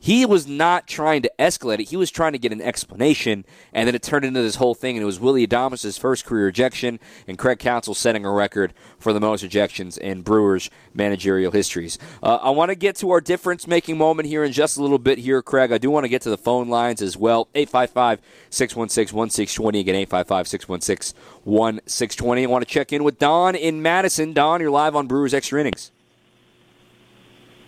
[0.08, 1.90] He was not trying to escalate it.
[1.90, 3.44] He was trying to get an explanation,
[3.74, 4.96] and then it turned into this whole thing.
[4.96, 9.12] And it was Willy Adames' first career ejection, and Craig Counsell setting a record for
[9.12, 12.00] the most ejections in Brewers managerial histories.
[12.24, 15.18] Uh, I want to get to our difference-making moment here in just a little bit
[15.18, 15.74] here, Craig.
[15.74, 17.50] I do want to get to the phone lines as well.
[17.56, 19.80] 855-616-1620.
[19.82, 22.44] Again, 855-616-1620.
[22.44, 24.32] I want to check in with Don in Madison.
[24.32, 25.92] Don, you're live on Brewers Extra Innings.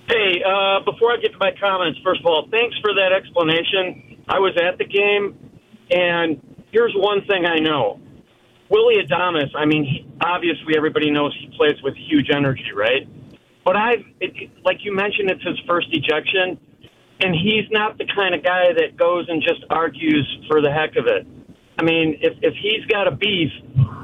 [0.10, 4.26] Hey, uh, before I get to my comments, first of all, thanks for that explanation.
[4.28, 5.38] I was at the game,
[5.91, 6.41] and
[6.72, 8.00] here's one thing I know.
[8.72, 13.08] Willy Adames, I mean, he, obviously everybody knows he plays with huge energy, right?
[13.63, 16.58] But I've, it, like you mentioned, it's his first ejection,
[17.22, 20.95] and he's not the kind of guy that goes and just argues for the heck
[20.95, 21.28] of it.
[21.78, 23.52] I mean, if, if he's got a beef,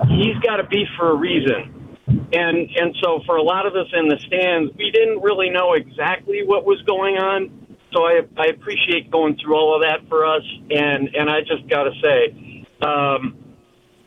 [0.07, 3.87] he's got a beef for a reason and and so for a lot of us
[3.93, 7.67] in the stands, we didn't really know exactly what was going on.
[7.93, 11.67] So I I appreciate going through all of that for us, and and I just
[11.69, 13.37] got to say, um,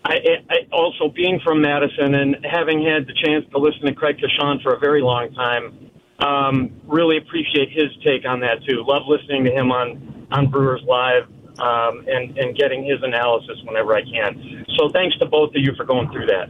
[0.04, 0.14] I,
[0.48, 4.62] I also being from Madison and having had the chance to listen to Craig Coshun
[4.62, 8.84] for a very long time, um, really appreciate his take on that too.
[8.86, 11.24] Love listening to him on on Brewers Live.
[11.58, 14.64] Um, and, and getting his analysis whenever I can.
[14.78, 16.48] So thanks to both of you for going through that.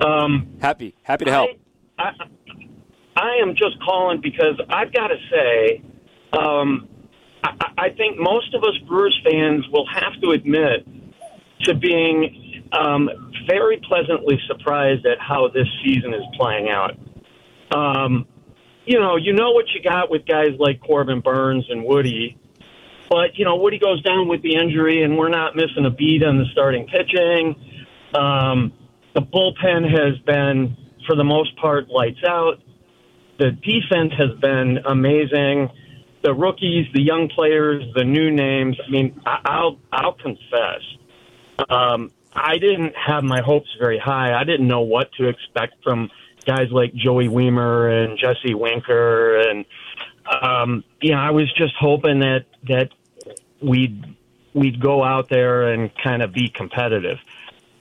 [0.00, 1.50] Um, happy, happy to help.
[1.98, 2.10] I, I,
[3.16, 5.82] I, am just calling because I've got to say,
[6.32, 6.88] um,
[7.42, 10.86] I, I think most of us Brewers fans will have to admit
[11.62, 13.08] to being um,
[13.46, 16.98] very pleasantly surprised at how this season is playing out.
[17.74, 18.26] Um,
[18.86, 22.38] you know, you know what you got with guys like Corbin Burnes and Woody,
[23.08, 26.22] but you know Woody goes down with the injury, and we're not missing a beat
[26.22, 27.54] on the starting pitching.
[28.14, 28.72] Um,
[29.14, 32.60] the bullpen has been, for the most part, lights out.
[33.38, 35.70] The defense has been amazing.
[36.22, 38.78] The rookies, the young players, the new names.
[38.86, 40.82] I mean, I'll I'll confess,
[41.68, 44.38] um, I didn't have my hopes very high.
[44.38, 46.10] I didn't know what to expect from
[46.44, 49.64] guys like Joey Wiemer and Jesse Winker, and
[50.42, 52.90] um, you know, I was just hoping that that
[53.60, 54.16] we'd
[54.54, 57.18] we'd go out there and kind of be competitive.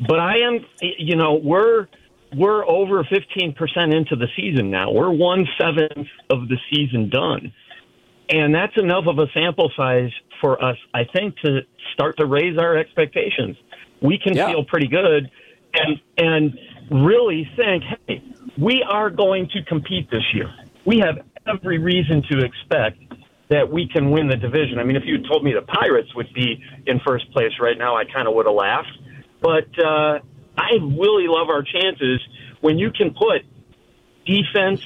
[0.08, 1.88] But I am, you know, we're
[2.36, 3.56] we're over 15%
[3.96, 4.92] into the season now.
[4.92, 7.54] We're one seventh of the season done.
[8.30, 10.10] And that's enough of a sample size
[10.42, 11.62] for us, I think, to
[11.94, 13.56] start to raise our expectations.
[14.02, 14.48] We can yeah.
[14.48, 15.30] feel pretty good
[15.74, 18.24] and and really think, hey,
[18.58, 20.54] we are going to compete this year.
[20.86, 23.00] We have every reason to expect
[23.50, 24.80] that we can win the division.
[24.80, 27.96] I mean, if you told me the Pirates would be in first place right now,
[27.96, 28.98] I kind of would have laughed.
[29.44, 30.20] But uh,
[30.58, 32.22] I really love our chances
[32.62, 33.42] when you can put
[34.26, 34.82] defense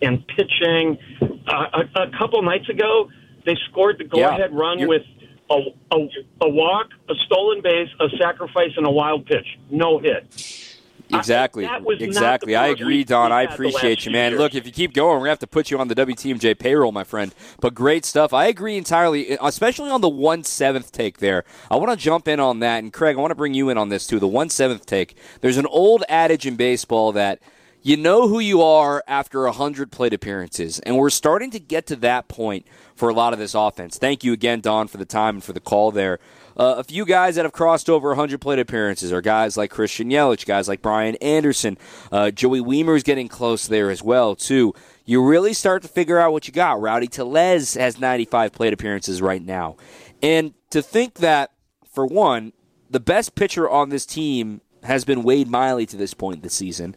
[0.00, 0.98] and pitching.
[1.46, 3.10] Uh, a, a couple nights ago,
[3.44, 5.02] they scored the go-ahead yeah, run with
[5.50, 5.54] a,
[5.92, 5.96] a,
[6.40, 9.46] a walk, a stolen base, a sacrifice, and a wild pitch.
[9.70, 10.69] No hit.
[11.12, 11.68] Exactly.
[12.00, 12.56] exactly.
[12.56, 13.32] I agree, Don.
[13.32, 14.32] I appreciate you, man.
[14.32, 14.40] Years.
[14.40, 16.58] Look, if you keep going, we're going to have to put you on the WTMJ
[16.58, 17.34] payroll, my friend.
[17.60, 18.32] But great stuff.
[18.32, 21.44] I agree entirely, especially on the one seventh take there.
[21.70, 22.82] I want to jump in on that.
[22.82, 24.18] And Craig, I want to bring you in on this too.
[24.18, 25.16] The one seventh take.
[25.40, 27.40] There's an old adage in baseball that
[27.82, 30.80] you know who you are after 100 plate appearances.
[30.80, 33.96] And we're starting to get to that point for a lot of this offense.
[33.96, 36.18] Thank you again, Don, for the time and for the call there.
[36.60, 40.10] Uh, a few guys that have crossed over 100 plate appearances are guys like Christian
[40.10, 41.78] Yelich, guys like Brian Anderson.
[42.12, 44.74] Uh, Joey Wiemer is getting close there as well, too.
[45.06, 46.78] You really start to figure out what you got.
[46.78, 49.78] Rowdy Tellez has 95 plate appearances right now.
[50.22, 51.50] And to think that,
[51.94, 52.52] for one,
[52.90, 56.94] the best pitcher on this team has been Wade Miley to this point this season.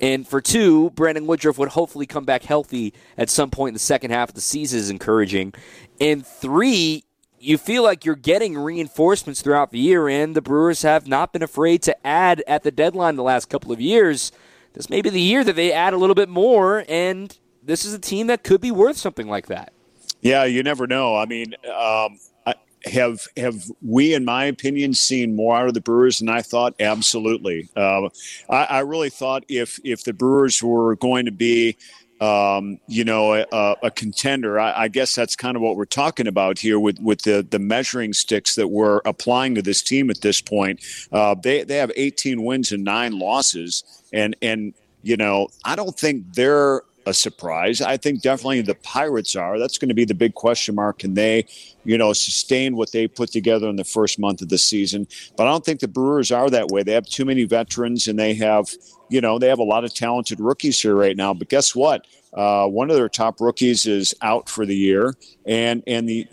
[0.00, 3.78] And for two, Brandon Woodruff would hopefully come back healthy at some point in the
[3.78, 5.52] second half of the season is encouraging.
[6.00, 7.04] And three,
[7.42, 11.42] you feel like you're getting reinforcements throughout the year, and the Brewers have not been
[11.42, 14.30] afraid to add at the deadline the last couple of years.
[14.74, 17.92] This may be the year that they add a little bit more, and this is
[17.92, 19.72] a team that could be worth something like that.
[20.20, 21.16] Yeah, you never know.
[21.16, 25.80] I mean, um, I, have have we, in my opinion, seen more out of the
[25.80, 26.74] Brewers than I thought?
[26.78, 27.68] Absolutely.
[27.76, 28.08] Uh,
[28.48, 31.76] I, I, really thought if if the Brewers were going to be
[32.22, 34.60] um, you know, a, a contender.
[34.60, 37.58] I, I, guess that's kind of what we're talking about here with, with the, the
[37.58, 40.80] measuring sticks that we're applying to this team at this point.
[41.10, 43.82] Uh, they, they have 18 wins and nine losses.
[44.12, 47.80] And, and, you know, I don't think they're a surprise.
[47.80, 49.58] I think definitely the Pirates are.
[49.58, 51.00] That's going to be the big question mark.
[51.00, 51.46] Can they,
[51.84, 55.06] you know, sustain what they put together in the first month of the season?
[55.36, 56.82] But I don't think the Brewers are that way.
[56.82, 58.68] They have too many veterans and they have,
[59.08, 61.34] you know, they have a lot of talented rookies here right now.
[61.34, 62.06] But guess what?
[62.34, 66.26] Uh, one of their top rookies is out for the year, and and the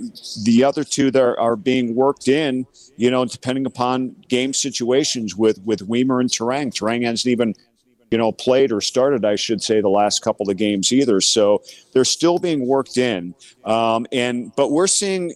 [0.46, 5.36] the other two that are, are being worked in, you know, depending upon game situations
[5.36, 6.72] with with Wiemer and Turang.
[6.72, 7.54] Turang hasn't even
[8.12, 11.22] you know, played or started, I should say, the last couple of games either.
[11.22, 11.62] So
[11.94, 13.36] they're still being worked in.
[13.66, 15.34] Um, and but we're seeing,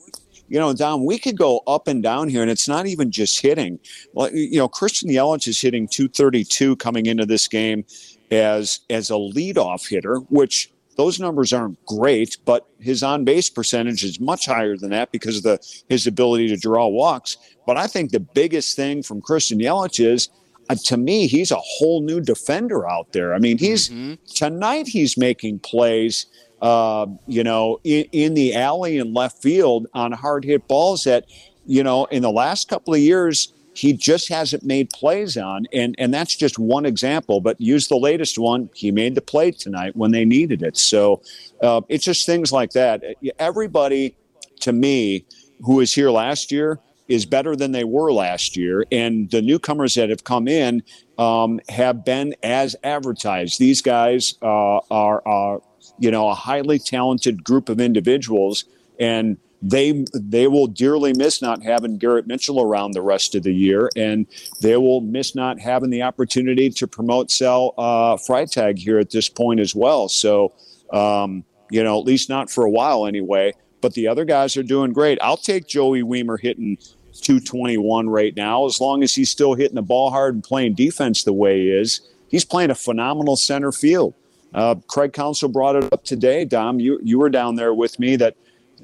[0.48, 3.42] you know, Dom, we could go up and down here, and it's not even just
[3.42, 3.80] hitting.
[4.14, 7.86] Well, you know, Christian Yelich is hitting 232 coming into this game
[8.32, 14.04] as as a leadoff hitter, which those numbers aren't great, but his on base percentage
[14.04, 17.38] is much higher than that because of the his ability to draw walks.
[17.66, 20.30] But I think the biggest thing from Christian Yelich is
[20.70, 23.34] uh, to me, he's a whole new defender out there.
[23.34, 24.14] I mean, he's mm-hmm.
[24.34, 26.26] tonight he's making plays,
[26.62, 31.26] uh, you know, in, in, the alley and left field on hard hit balls that,
[31.66, 35.96] you know, in the last couple of years he just hasn't made plays on, and
[35.98, 37.42] and that's just one example.
[37.42, 38.70] But use the latest one.
[38.76, 40.78] He made the play tonight when they needed it.
[40.78, 41.22] So
[41.62, 43.04] uh, it's just things like that.
[43.40, 44.16] Everybody,
[44.62, 45.26] to me,
[45.62, 46.80] who was here last year
[47.14, 48.86] is better than they were last year.
[48.92, 50.82] And the newcomers that have come in
[51.20, 53.60] um, have been as advertised.
[53.60, 55.62] These guys uh, are, are,
[56.00, 58.66] you know, a highly talented group of individuals,
[59.00, 63.54] and they they will dearly miss not having Garrett Mitchell around the rest of the
[63.54, 64.26] year, and
[64.62, 69.30] they will miss not having the opportunity to promote Sal uh, Freitag here at this
[69.30, 70.10] point as well.
[70.10, 70.52] So,
[70.92, 74.64] um, you know, at least not for a while anyway but the other guys are
[74.64, 75.20] doing great.
[75.22, 76.78] I'll take Joey Wiemer hitting
[77.22, 81.24] 221 right now as long as he's still hitting the ball hard and playing defense
[81.24, 82.02] the way he is.
[82.30, 84.14] He's playing a phenomenal center field.
[84.54, 86.46] Uh, Craig Counsell brought it up today.
[86.46, 88.16] Dom, you you were down there with me.
[88.16, 88.36] That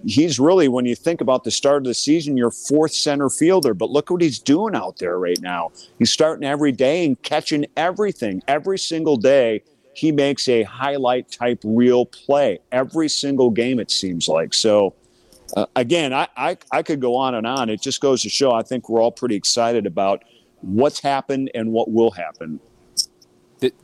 [0.05, 3.73] he's really, when you think about the start of the season, your fourth center fielder.
[3.73, 5.71] But look what he's doing out there right now.
[5.99, 9.63] He's starting every day and catching everything every single day
[9.99, 14.53] he makes a highlight type real play every single game, it seems like.
[14.53, 14.93] So,
[15.55, 17.69] uh, again, I, I, I could go on and on.
[17.69, 20.23] It just goes to show I think we're all pretty excited about
[20.61, 22.59] what's happened and what will happen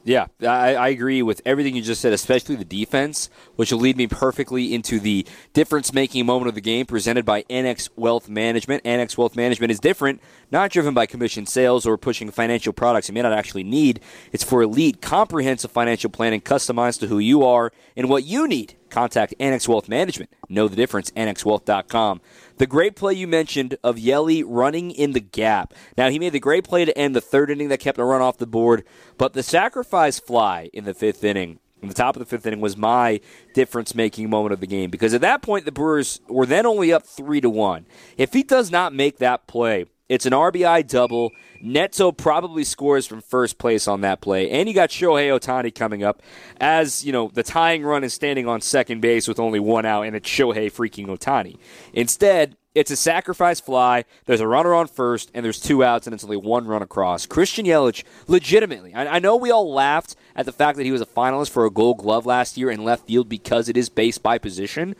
[0.04, 3.98] yeah, I, I, agree with everything you just said, especially the defense, which will lead
[3.98, 8.86] me perfectly into the difference making moment of the game presented by Annex Wealth Management.
[8.86, 13.14] Annex Wealth Management is different, not driven by commission sales or pushing financial products you
[13.14, 14.00] may not actually need.
[14.32, 18.76] It's for elite, comprehensive financial planning customized to who you are and what you need.
[18.96, 20.32] Contact Annex Wealth Management.
[20.48, 22.22] Know the difference, annexwealth.com.
[22.60, 25.74] The great play you mentioned of Yelly running in the gap.
[25.98, 28.22] Now, he made the great play to end the third inning that kept a run
[28.22, 28.86] off the board,
[29.18, 32.62] but the sacrifice fly in the fifth inning in the top of the fifth inning
[32.62, 33.20] was my
[33.54, 36.94] difference making moment of the game because at that point the Brewers were then only
[36.94, 37.86] up three to one.
[38.18, 41.32] If he does not make that play, it's an RBI double.
[41.62, 44.52] Neto probably scores from first place on that play.
[44.52, 46.22] And you got Shohei Ohtani coming up
[46.60, 50.04] as, you know, the tying run is standing on second base with only one out,
[50.04, 51.58] and it's Shohei freaking Otani.
[51.94, 54.04] Instead, it's a sacrifice fly.
[54.26, 57.26] There's a runner on first, and there's two outs, and it's only one run across.
[57.26, 61.00] Christian Yelich, legitimately, I, I, know we all laughed at the fact that he was
[61.00, 64.22] a finalist for a Gold Glove last year in left field because it is based
[64.22, 64.96] by position.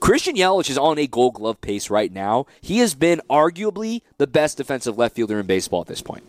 [0.00, 2.46] Christian Yelich is on a gold glove pace right now.
[2.60, 6.24] He has been arguably the best defensive left fielder in baseball at this point.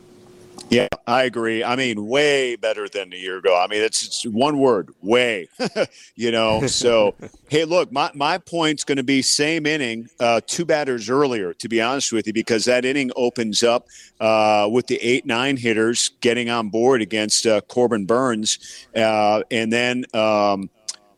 [0.69, 1.65] Yeah, I agree.
[1.65, 3.61] I mean, way better than a year ago.
[3.61, 5.49] I mean, it's, it's one word, way.
[6.15, 7.13] you know, so
[7.49, 11.53] hey, look, my my point's going to be same inning, uh, two batters earlier.
[11.55, 13.87] To be honest with you, because that inning opens up
[14.21, 19.73] uh, with the eight nine hitters getting on board against uh, Corbin Burnes, uh, and
[19.73, 20.05] then.
[20.13, 20.69] Um,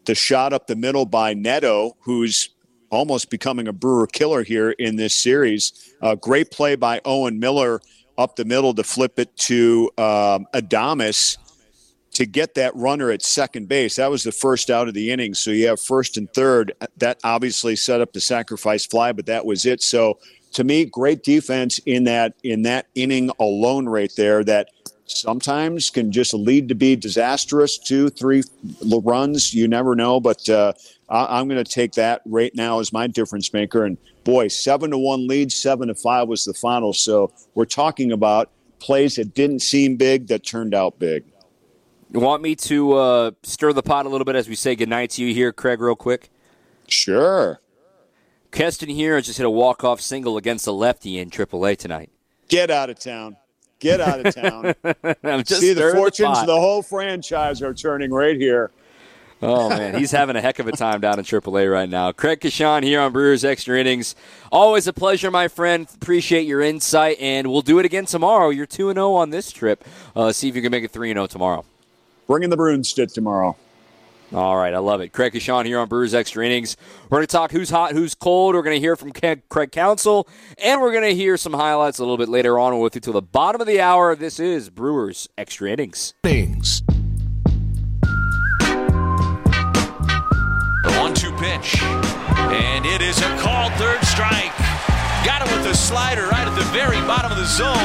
[0.05, 2.49] the shot up the middle by Neto, who's
[2.89, 5.93] almost becoming a Brewer killer here in this series.
[6.01, 7.81] Uh, great play by Owen Miller
[8.17, 11.37] up the middle to flip it to um, Adames
[12.13, 13.95] to get that runner at second base.
[13.95, 15.33] That was the first out of the inning.
[15.33, 16.73] So you have first and third.
[16.97, 19.81] That obviously set up the sacrifice fly, but that was it.
[19.81, 20.19] So
[20.53, 24.43] to me, great defense in that in that inning alone right there.
[24.43, 24.69] That
[25.05, 27.77] sometimes can just lead to be disastrous.
[27.77, 28.43] Two, three
[28.83, 30.19] runs, you never know.
[30.19, 30.73] But uh,
[31.09, 33.85] I, am going to take that right now as my difference maker.
[33.85, 36.93] And boy, seven to one lead, seven to five was the final.
[36.93, 38.49] So we're talking about
[38.79, 41.23] plays that didn't seem big that turned out big.
[42.11, 45.11] You want me to uh, stir the pot a little bit as we say goodnight
[45.11, 46.29] to you here, Craig, real quick?
[46.87, 47.59] Sure.
[48.51, 52.11] Keston Hiura just hit a walk-off single against the lefty in AAA tonight.
[52.49, 53.35] Get out of town.
[53.83, 54.63] Get out of town.
[55.45, 58.71] See, the fortunes the of the whole franchise are turning right here.
[59.41, 62.13] Oh man, he's having a heck of a time down in AAA right now.
[62.13, 64.15] Craig Coshun here on Brewers Extra Innings.
[64.53, 65.85] Always a pleasure, my friend.
[65.95, 68.51] Appreciate your insight, and we'll do it again tomorrow.
[68.51, 69.83] You're two and zero on this trip.
[70.15, 71.65] Uh, see if you can make it three and zero tomorrow.
[72.25, 73.57] Bring in the broomstick tomorrow.
[74.31, 75.13] All right, I love it.
[75.13, 76.75] Craig Coshun here on Brewers Extra Innings.
[77.03, 78.55] We're going to talk who's hot, who's cold.
[78.55, 82.01] We're going to hear from Craig Counsell, and we're going to hear some highlights a
[82.01, 84.15] little bit later on with you till the bottom of the hour.
[84.15, 86.15] This is Brewers Extra Innings.
[86.23, 86.81] Innings.
[90.81, 94.57] The one-two pitch, and it is a called third strike.
[95.23, 97.75] Got it with a slider right at the very bottom of the zone,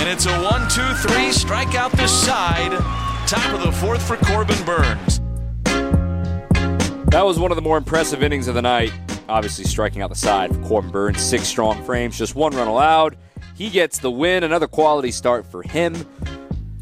[0.00, 2.72] and it's a one-two-three strikeout this side.
[3.28, 5.20] Top of the fourth for Corbin Burnes.
[7.10, 8.90] That was one of the more impressive innings of the night.
[9.28, 11.20] Obviously, striking out the side for Corbin Burnes.
[11.20, 13.18] Six strong frames, just one run allowed.
[13.54, 14.44] He gets the win.
[14.44, 15.94] Another quality start for him.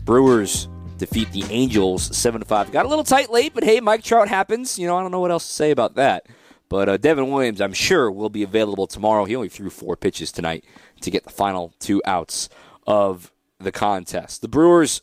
[0.04, 0.68] Brewers
[0.98, 2.70] defeat the Angels 7 5.
[2.70, 4.78] Got a little tight late, but hey, Mike Trout happens.
[4.78, 6.28] You know, I don't know what else to say about that.
[6.68, 9.24] But uh, Devin Williams, I'm sure, will be available tomorrow.
[9.24, 10.64] He only threw four pitches tonight
[11.00, 12.48] to get the final two outs
[12.86, 14.42] of the contest.
[14.42, 15.02] The Brewers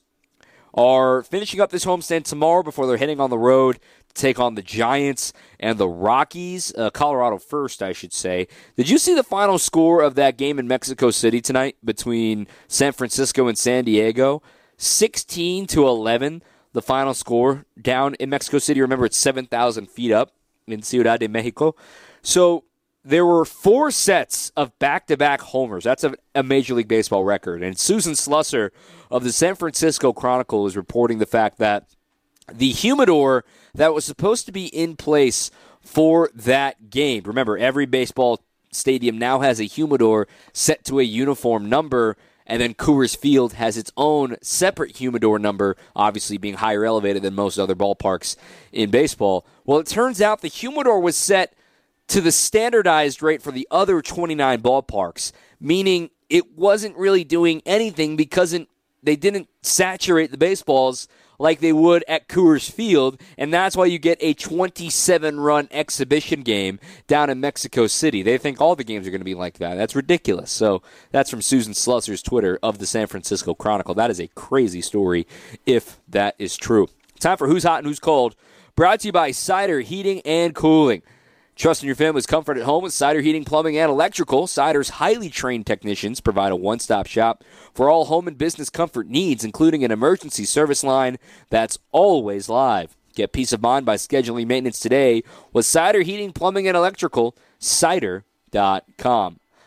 [0.73, 3.79] are finishing up this homestand tomorrow before they're heading on the road
[4.13, 6.73] to take on the Giants and the Rockies.
[6.75, 8.47] Uh, Colorado first, I should say.
[8.75, 12.93] Did you see the final score of that game in Mexico City tonight between San
[12.93, 14.41] Francisco and San Diego?
[14.77, 16.43] 16 to 11,
[16.73, 18.81] the final score down in Mexico City.
[18.81, 20.33] Remember, it's 7,000 feet up
[20.67, 21.75] in Ciudad de Mexico.
[22.21, 22.63] So
[23.05, 25.83] there were four sets of back to back homers.
[25.83, 27.61] That's a, a, Major League Baseball record.
[27.61, 28.69] And Susan Slusser
[29.11, 31.87] of the San Francisco Chronicle is reporting the fact that
[32.51, 33.43] the humidor
[33.73, 35.51] that was supposed to be in place
[35.81, 38.41] for that game, remember, every baseball
[38.71, 42.15] stadium now has a humidor set to a uniform number.
[42.45, 47.35] And then Coors Field has its own separate humidor number, obviously being higher elevated than
[47.35, 48.35] most other ballparks
[48.73, 49.45] in baseball.
[49.65, 51.53] Well, it turns out the humidor was set
[52.13, 58.15] to the standardized rate for the other 29 ballparks, meaning it wasn't really doing anything
[58.15, 58.67] because it,
[59.01, 61.07] they didn't saturate the baseballs
[61.39, 66.43] like they would at Coors Field, and that's why you get a 27 run exhibition
[66.43, 68.21] game down in Mexico City.
[68.21, 69.73] They think all the games are going to be like that.
[69.73, 70.51] That's ridiculous.
[70.51, 73.95] So that's from Susan Slusser's Twitter of the San Francisco Chronicle.
[73.95, 75.25] That is a crazy story
[75.65, 76.89] if that is true.
[77.19, 78.35] Time for Who's Hot and Who's Cold.
[78.75, 81.01] Brought to you by Cider Heating and Cooling.
[81.55, 84.47] Trust in your family's comfort at home with Cider Heating, Plumbing, and Electrical.
[84.47, 87.43] Cider's highly trained technicians provide a one stop shop
[87.73, 91.19] for all home and business comfort needs, including an emergency service line
[91.51, 92.97] that's always live.
[93.15, 95.21] Get peace of mind by scheduling maintenance today
[95.53, 97.35] with Cider Heating, Plumbing, and Electrical.
[97.59, 98.23] Cider.com.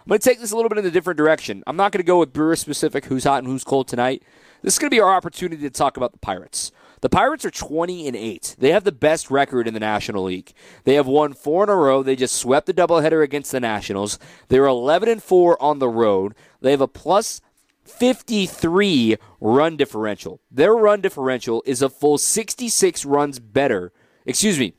[0.07, 1.63] I'm going to take this a little bit in a different direction.
[1.67, 4.25] I'm not going to go with Brewer specific who's hot and who's cold tonight.
[4.63, 6.73] This is going to be our opportunity to talk about the Pirates.
[7.07, 8.57] The Pirates are 20 and 8.
[8.59, 10.53] They have the best record in the National League.
[10.83, 12.03] They have won 4 in a row.
[12.03, 14.19] They just swept the doubleheader against the Nationals.
[14.49, 16.35] They're 11 and 4 on the road.
[16.61, 17.41] They have a plus
[17.85, 20.41] 53 run differential.
[20.51, 23.93] Their run differential is a full 66 runs better.
[24.25, 24.75] Excuse me,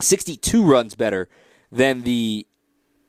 [0.00, 1.28] 62 runs better
[1.72, 2.46] than the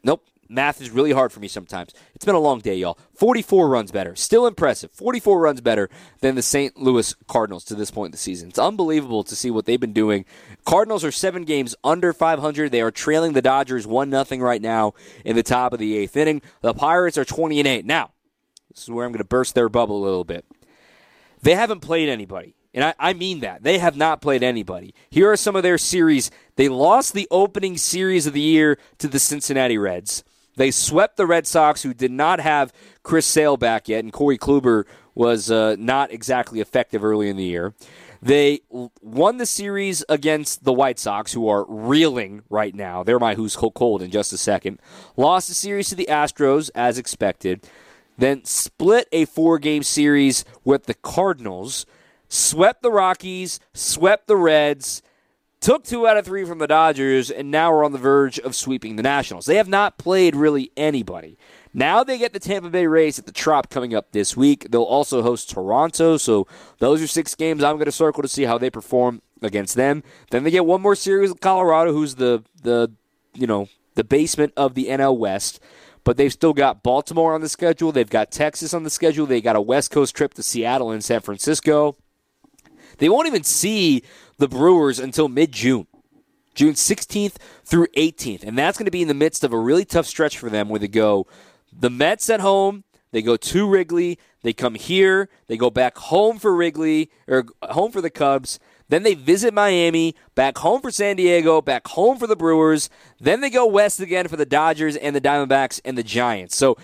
[0.04, 1.94] Nope, Math is really hard for me sometimes.
[2.16, 2.98] It's been a long day, y'all.
[3.14, 4.16] 44 runs better.
[4.16, 4.92] Still impressive.
[4.92, 5.92] 44 runs better
[6.22, 6.76] than the St.
[6.76, 8.50] Louis Cardinals to this point in the season.
[8.50, 10.26] It's unbelievable to see what they've been doing.
[10.66, 12.72] Cardinals are seven games under 500.
[12.72, 14.94] They are trailing the Dodgers 1 0 right now
[15.24, 16.42] in the top of the eighth inning.
[16.62, 17.86] The Pirates are 20 and 8.
[17.86, 18.12] Now,
[18.70, 20.46] this is where I'm going to burst their bubble a little bit.
[21.44, 22.56] They haven't played anybody.
[22.74, 23.64] And I, I, mean that.
[23.64, 24.94] They have not played anybody.
[25.10, 26.30] Here are some of their series.
[26.56, 30.24] They lost the opening series of the year to the Cincinnati Reds.
[30.56, 32.74] They swept the Red Sox, who did not have
[33.04, 34.86] Chris Sale back yet, and Corey Kluber
[35.16, 37.74] was uh, not exactly effective early in the year.
[38.22, 43.04] They won the series against the White Sox, who are reeling right now.
[43.04, 44.80] They're my who's cold in just a second.
[45.16, 47.66] Lost the series to the Astros, as expected.
[48.18, 51.86] Then split a four game series with the Cardinals.
[52.28, 55.02] Swept the Rockies, swept the Reds,
[55.60, 58.56] took two out of three from the Dodgers, and now we're on the verge of
[58.56, 59.46] sweeping the Nationals.
[59.46, 61.38] They have not played really anybody.
[61.74, 64.72] Now they get the Tampa Bay Rays at the Trop coming up this week.
[64.72, 66.18] They'll also host Toronto.
[66.18, 66.48] So
[66.80, 70.04] those are six games I'm going to circle to see how they perform against them.
[70.32, 72.92] Then they get one more series with Colorado, who's the the
[73.34, 75.60] you know the basement of the NL West.
[76.06, 77.92] But they've still got Baltimore on the schedule.
[77.92, 79.26] They've got Texas on the schedule.
[79.26, 81.98] They got a West Coast trip to Seattle and San Francisco.
[83.00, 84.04] They won't even see
[84.38, 85.88] the Brewers until mid June.
[86.54, 88.44] June 16th through 18th.
[88.44, 90.70] And that's going to be in the midst of a really tough stretch for them
[90.70, 91.26] where they go
[91.72, 96.40] the Mets at home, they go to Wrigley, they come here, they go back home
[96.40, 98.60] for Wrigley, or home for the Cubs.
[98.90, 102.90] Then they visit Miami, back home for San Diego, back home for the Brewers.
[103.20, 106.56] Then they go west again for the Dodgers and the Diamondbacks and the Giants.
[106.56, 106.76] So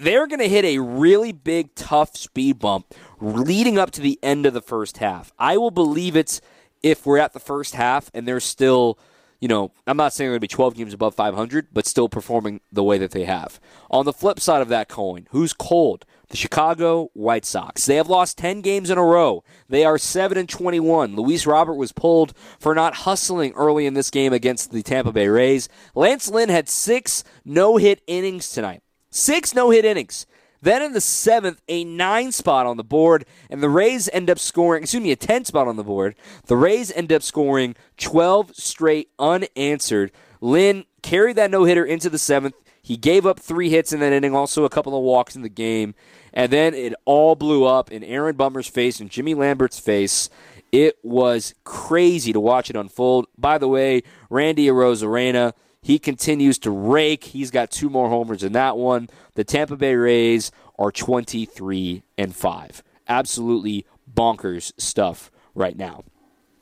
[0.00, 4.46] they're going to hit a really big, tough speed bump leading up to the end
[4.46, 5.32] of the first half.
[5.38, 6.40] I will believe it
[6.82, 8.98] if we're at the first half and they're still
[9.40, 12.10] you know, I'm not saying they're going to be 12 games above 500, but still
[12.10, 13.58] performing the way that they have.
[13.90, 16.04] On the flip side of that coin, who's cold?
[16.28, 17.86] The Chicago White Sox.
[17.86, 19.42] They have lost 10 games in a row.
[19.68, 21.16] They are 7 and 21.
[21.16, 25.26] Luis Robert was pulled for not hustling early in this game against the Tampa Bay
[25.26, 25.68] Rays.
[25.94, 28.82] Lance Lynn had six no-hit innings tonight.
[29.10, 30.26] Six no-hit innings.
[30.62, 34.38] Then in the seventh, a nine spot on the board, and the Rays end up
[34.38, 36.14] scoring, excuse me, a 10 spot on the board.
[36.46, 40.12] The Rays end up scoring 12 straight unanswered.
[40.40, 42.54] Lynn carried that no hitter into the seventh.
[42.82, 45.48] He gave up three hits in that inning, also a couple of walks in the
[45.48, 45.94] game.
[46.32, 50.30] And then it all blew up in Aaron Bummer's face and Jimmy Lambert's face.
[50.72, 53.26] It was crazy to watch it unfold.
[53.36, 55.52] By the way, Randy Arozarena
[55.82, 57.24] he continues to rake.
[57.24, 59.08] He's got two more homers in that one.
[59.34, 62.82] The Tampa Bay Rays are 23 and 5.
[63.08, 66.04] Absolutely bonkers stuff right now.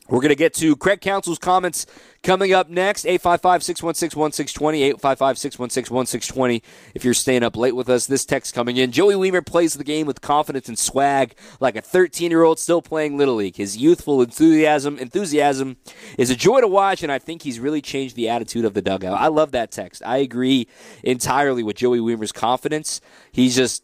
[0.09, 1.85] We're going to get to Craig Counsell's comments
[2.23, 3.05] coming up next.
[3.05, 4.83] 855 616 1620.
[4.83, 6.63] 855 616 1620.
[6.95, 8.91] If you're staying up late with us, this text coming in.
[8.91, 12.81] Joey Wiemer plays the game with confidence and swag like a 13 year old still
[12.81, 13.57] playing Little League.
[13.57, 15.77] His youthful enthusiasm enthusiasm
[16.17, 18.81] is a joy to watch, and I think he's really changed the attitude of the
[18.81, 19.19] dugout.
[19.19, 20.01] I love that text.
[20.05, 20.67] I agree
[21.03, 22.99] entirely with Joey Wiemer's confidence.
[23.31, 23.83] He's just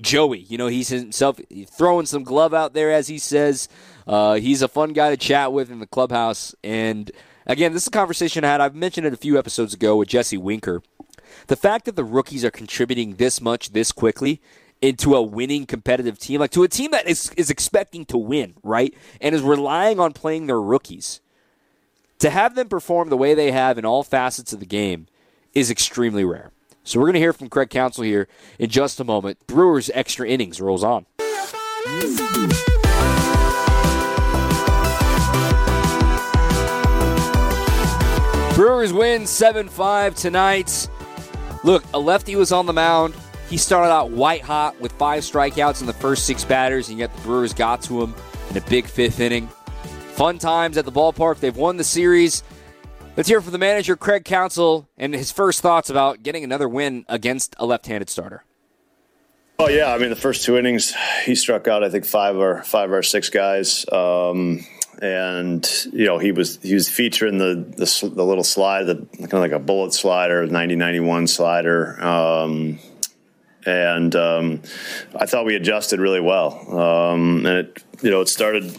[0.00, 0.40] Joey.
[0.40, 3.68] You know, he's himself throwing some glove out there, as he says.
[4.06, 6.54] Uh, he's a fun guy to chat with in the clubhouse.
[6.62, 7.10] And
[7.46, 8.60] again, this is a conversation I had.
[8.60, 10.82] I've mentioned it a few episodes ago with Jesse Winker.
[11.46, 14.40] The fact that the rookies are contributing this much this quickly
[14.80, 18.54] into a winning competitive team, like to a team that is, is expecting to win,
[18.62, 18.94] right?
[19.20, 21.20] And is relying on playing their rookies.
[22.18, 25.06] To have them perform the way they have in all facets of the game
[25.54, 26.52] is extremely rare.
[26.82, 28.28] So we're going to hear from Craig Counsell here
[28.58, 29.46] in just a moment.
[29.46, 31.06] Brewers extra innings rolls on.
[38.54, 40.88] Brewers win 7 5 tonight.
[41.64, 43.16] Look, a lefty was on the mound.
[43.50, 47.12] He started out white hot with five strikeouts in the first six batters, and yet
[47.16, 48.14] the Brewers got to him
[48.50, 49.48] in a big fifth inning.
[50.12, 51.40] Fun times at the ballpark.
[51.40, 52.44] They've won the series.
[53.16, 57.04] Let's hear from the manager, Craig Counsell, and his first thoughts about getting another win
[57.08, 58.44] against a left handed starter.
[59.58, 60.94] Oh yeah, I mean the first two innings,
[61.24, 63.84] he struck out I think five or five or six guys.
[63.90, 64.64] Um,
[65.00, 69.34] and you know he was he was featuring the the, the little slide, the kind
[69.34, 72.02] of like a bullet slider, 90-91 slider.
[72.02, 72.78] Um,
[73.66, 74.62] and um,
[75.18, 76.78] I thought we adjusted really well.
[76.78, 78.76] Um, and it, you know, it started.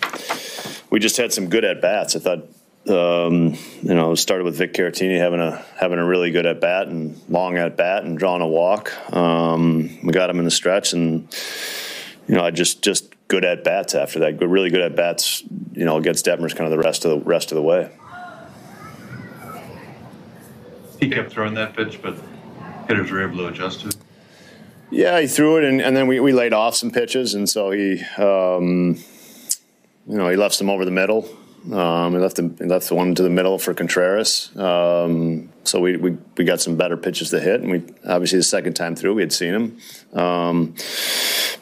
[0.90, 2.16] We just had some good at bats.
[2.16, 2.48] I thought,
[2.88, 6.62] um, you know, it started with Vic Caratini having a having a really good at
[6.62, 8.94] bat and long at bat and drawing a walk.
[9.14, 11.28] Um, we got him in the stretch, and
[12.28, 14.38] you know, I just just good at bats after that.
[14.38, 17.26] Good, really good at bats, you know, against Detmers kind of the rest of the
[17.26, 17.92] rest of the way.
[21.00, 22.16] He kept throwing that pitch, but
[22.88, 23.98] hitters were able to adjust to it.
[24.92, 27.72] Yeah, he threw it, and, and then we, we laid off some pitches, and so
[27.72, 28.96] he, um,
[30.08, 31.28] you know, he left some over the middle.
[31.72, 34.56] Um, he left him, he left the one to the middle for Contreras.
[34.56, 38.44] Um, so we, we we got some better pitches to hit, and we obviously the
[38.44, 40.20] second time through we had seen him.
[40.20, 40.76] Um,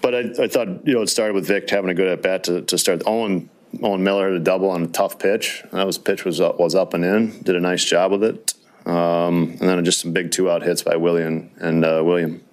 [0.02, 2.44] but I, I, thought you know it started with Vic having a good at bat
[2.46, 3.04] to, to start.
[3.06, 3.50] Owen
[3.82, 5.64] Owen Miller had a double on a tough pitch.
[5.72, 7.42] That was pitch was up, was up and in.
[7.42, 8.54] Did a nice job with it.
[8.86, 12.44] Um, and then just some big two out hits by William and uh, William.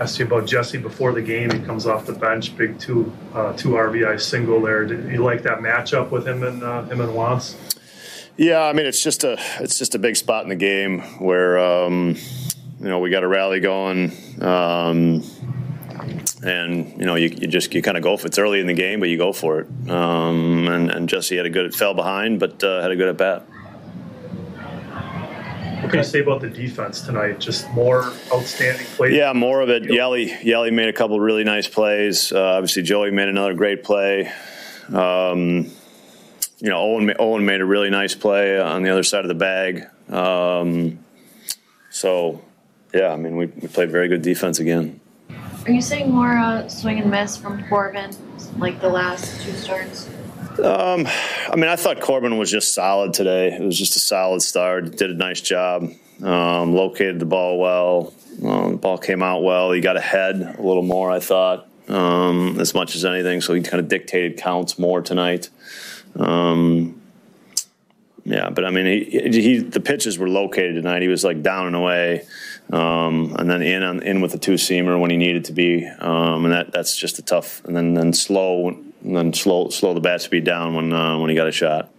[0.00, 1.50] Asked you about Jesse before the game.
[1.50, 4.86] He comes off the bench, big two uh, two RBI single there.
[4.86, 7.54] Did you like that matchup with him and uh, him and Wantz?
[8.38, 11.58] Yeah, I mean it's just a it's just a big spot in the game where
[11.58, 12.16] um,
[12.80, 14.12] you know we got a rally going.
[14.40, 15.22] Um,
[16.42, 18.30] and you know you, you just you kind of go for it.
[18.30, 19.90] It's early in the game, but you go for it.
[19.90, 23.18] Um, and, and Jesse had a good fell behind, but uh, had a good at
[23.18, 23.46] bat.
[25.90, 27.40] Can you say about the defense tonight?
[27.40, 29.14] Just more outstanding plays.
[29.14, 29.84] Yeah, more of it.
[29.84, 32.32] Yelly, Yelly made a couple really nice plays.
[32.32, 34.32] Uh, obviously, Joey made another great play.
[34.92, 35.70] Um,
[36.58, 39.34] you know, Owen, Owen made a really nice play on the other side of the
[39.34, 39.86] bag.
[40.10, 40.98] Um,
[41.90, 42.42] so,
[42.92, 45.00] yeah, I mean, we, we played very good defense again.
[45.66, 48.16] Are you saying more uh, swing and miss from Corbin,
[48.58, 50.08] like the last two starts?
[50.64, 51.06] Um,
[51.48, 53.52] I mean, I thought Corbin was just solid today.
[53.52, 54.96] It was just a solid start.
[54.96, 55.90] Did a nice job.
[56.22, 58.12] Um, located the ball well.
[58.44, 59.72] Um, the ball came out well.
[59.72, 63.40] He got ahead a little more, I thought, um, as much as anything.
[63.40, 65.48] So he kind of dictated counts more tonight.
[66.16, 67.00] Um,
[68.24, 71.02] yeah, but I mean, he, he, the pitches were located tonight.
[71.02, 72.26] He was like down and away,
[72.70, 75.84] um, and then in on, in with the two seamer when he needed to be,
[75.84, 77.64] and that that's just a tough.
[77.64, 81.30] And then then slow, and then slow slow the bat speed down when uh, when
[81.30, 81.90] he got a shot.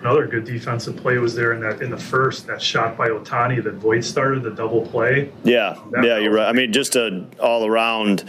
[0.00, 3.62] Another good defensive play was there in that in the first that shot by Ohtani
[3.64, 5.32] that Voit started the double play.
[5.42, 6.48] Yeah, that yeah, you're right.
[6.48, 8.24] I mean, just a all around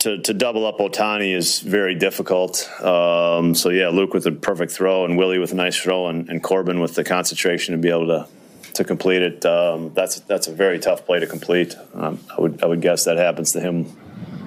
[0.00, 2.68] to, to double up Ohtani is very difficult.
[2.80, 6.28] Um, so yeah, Luke with a perfect throw and Willy with a nice throw and,
[6.28, 8.28] and Corbin with the concentration to be able to
[8.74, 9.44] to complete it.
[9.44, 11.74] Um, that's that's a very tough play to complete.
[11.94, 13.86] Um, I would I would guess that happens to him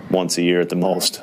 [0.10, 1.22] once a year at the most.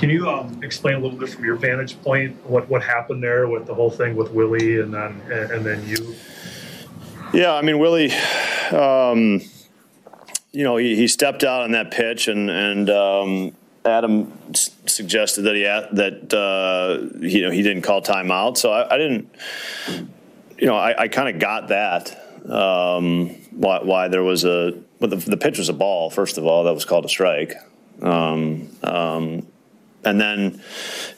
[0.00, 3.46] Can you um, explain a little bit from your vantage point what, what happened there
[3.48, 6.16] with the whole thing with Willy and then and then you?
[7.32, 8.10] Yeah, I mean Willy
[8.72, 9.40] um,
[10.52, 15.42] you know, he, he stepped out on that pitch, and and um, Adam s- suggested
[15.42, 18.56] that he that uh, you know he didn't call timeout.
[18.56, 19.34] So I, I didn't,
[20.58, 22.10] you know, I, I kind of got that
[22.50, 26.10] um, why, why there was a well, the, the pitch was a ball.
[26.10, 27.54] First of all, that was called a strike.
[28.02, 29.46] Um, um,
[30.04, 30.62] and then,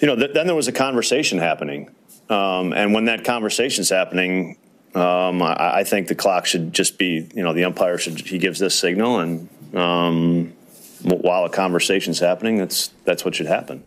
[0.01, 1.91] you know, th- then there was a conversation happening.
[2.29, 4.57] Um, and when that conversation's happening,
[4.95, 8.39] um, I, I, think the clock should just be, you know, the umpire should he
[8.39, 10.53] gives this signal, and um,
[11.03, 13.85] while a conversation's happening, that's that's what should happen.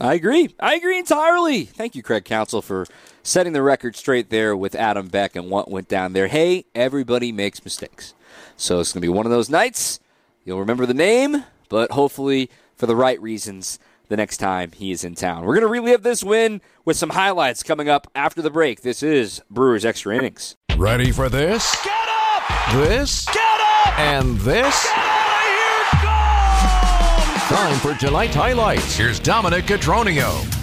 [0.00, 0.54] I agree.
[0.60, 1.64] I agree entirely.
[1.64, 2.86] Thank you, Craig Counsell, for
[3.22, 6.28] setting the record straight there with Adam Beck and what went down there.
[6.28, 8.14] Hey, everybody makes mistakes,
[8.56, 10.00] so it's going to be one of those nights.
[10.44, 15.04] You'll remember the name, but hopefully for the right reasons the next time he is
[15.04, 15.44] in town.
[15.44, 18.80] We're going to relive this win with some highlights coming up after the break.
[18.80, 20.56] This is Brewers Extra Innings.
[20.76, 21.76] Ready for this?
[21.84, 22.72] Get up!
[22.72, 23.26] This?
[23.26, 23.98] Get up!
[23.98, 24.84] And this?
[24.84, 27.58] Get out of here!
[27.58, 27.58] Gone!
[27.58, 28.96] Time for tonight's highlights.
[28.96, 30.54] Here's Dominic Cotroneo.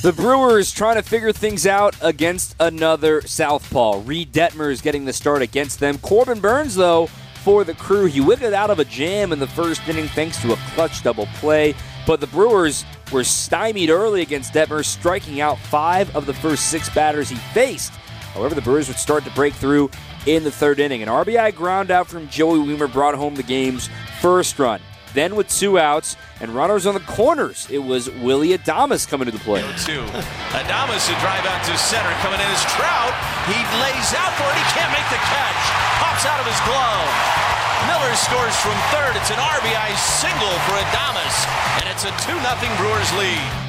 [0.00, 4.02] The Brewers trying to figure things out against another Southpaw.
[4.04, 5.98] Reid Detmer is getting the start against them.
[5.98, 8.06] Corbin Burnes, though, for the crew.
[8.06, 11.26] He wiggled out of a jam in the first inning thanks to a clutch double
[11.34, 11.74] play.
[12.06, 16.88] But the Brewers were stymied early against Detmer, striking out five of the first six
[16.90, 17.92] batters he faced.
[18.34, 19.90] However, the Brewers would start to break through
[20.26, 21.02] in the third inning.
[21.02, 23.88] An RBI ground out from Joey Wiemer brought home the game's
[24.20, 24.80] first run.
[25.14, 29.32] Then, with two outs and runners on the corners, it was Willy Adames coming to
[29.32, 29.64] the plate.
[29.80, 30.04] Two.
[30.52, 32.12] Adames a drive out to center.
[32.20, 33.14] Coming in is Trout.
[33.48, 34.56] He lays out for it.
[34.56, 35.62] He can't make the catch.
[36.00, 37.48] Pops out of his glove.
[37.86, 39.16] Miller scores from third.
[39.16, 41.36] It's an RBI single for Adames,
[41.80, 43.68] and it's a 2 0 Brewers lead.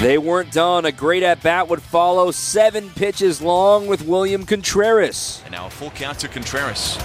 [0.00, 0.84] They weren't done.
[0.84, 5.40] A great at bat would follow, seven pitches long with William Contreras.
[5.44, 6.98] And now a full count to Contreras.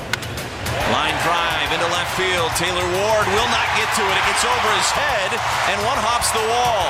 [0.89, 2.49] Line drive into left field.
[2.55, 4.15] Taylor Ward will not get to it.
[4.15, 5.30] It gets over his head,
[5.69, 6.88] and one hops the wall.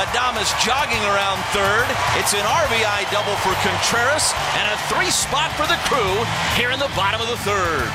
[0.00, 1.86] Adames jogging around third.
[2.16, 6.24] It's an RBI double for Contreras and a three spot for the crew
[6.56, 7.86] here in the bottom of the third.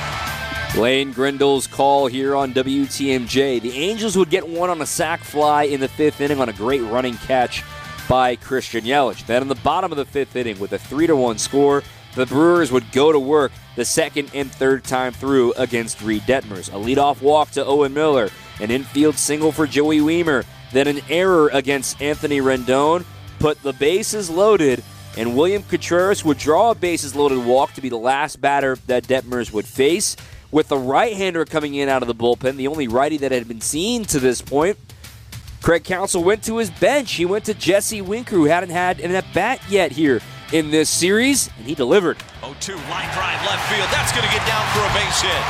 [0.78, 3.62] Lane Grindle's call here on WTMJ.
[3.62, 6.54] The Angels would get one on a sac fly in the fifth inning on a
[6.54, 7.64] great running catch
[8.10, 9.26] by Christian Yelich.
[9.26, 11.82] Then in the bottom of the fifth inning with a 3 to 1 score,
[12.16, 16.70] the Brewers would go to work the second and third time through against Reid Detmers.
[16.70, 21.50] A leadoff walk to Owen Miller, an infield single for Joey Wiemer, then an error
[21.50, 23.06] against Anthony Rendon,
[23.40, 24.84] put the bases loaded,
[25.18, 29.04] and William Contreras would draw a bases loaded walk to be the last batter that
[29.06, 30.16] Detmers would face
[30.52, 33.48] with the right hander coming in out of the bullpen, the only righty that had
[33.48, 34.78] been seen to this point.
[35.62, 37.14] Craig Counsell went to his bench.
[37.14, 40.22] He went to Jesse Winker, who hadn't had an at bat yet here
[40.56, 42.16] in this series, and he delivered.
[42.40, 43.92] 0 2, line drive left field.
[43.92, 45.44] That's going to get down for a base hit.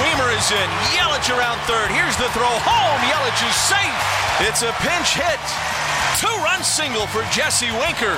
[0.00, 0.68] Wiemer is in.
[0.96, 1.92] Yelich around third.
[1.92, 3.00] Here's the throw home.
[3.04, 4.00] Yelich is safe.
[4.48, 5.40] It's a pinch hit.
[6.16, 8.16] Two run single for Jesse Winker.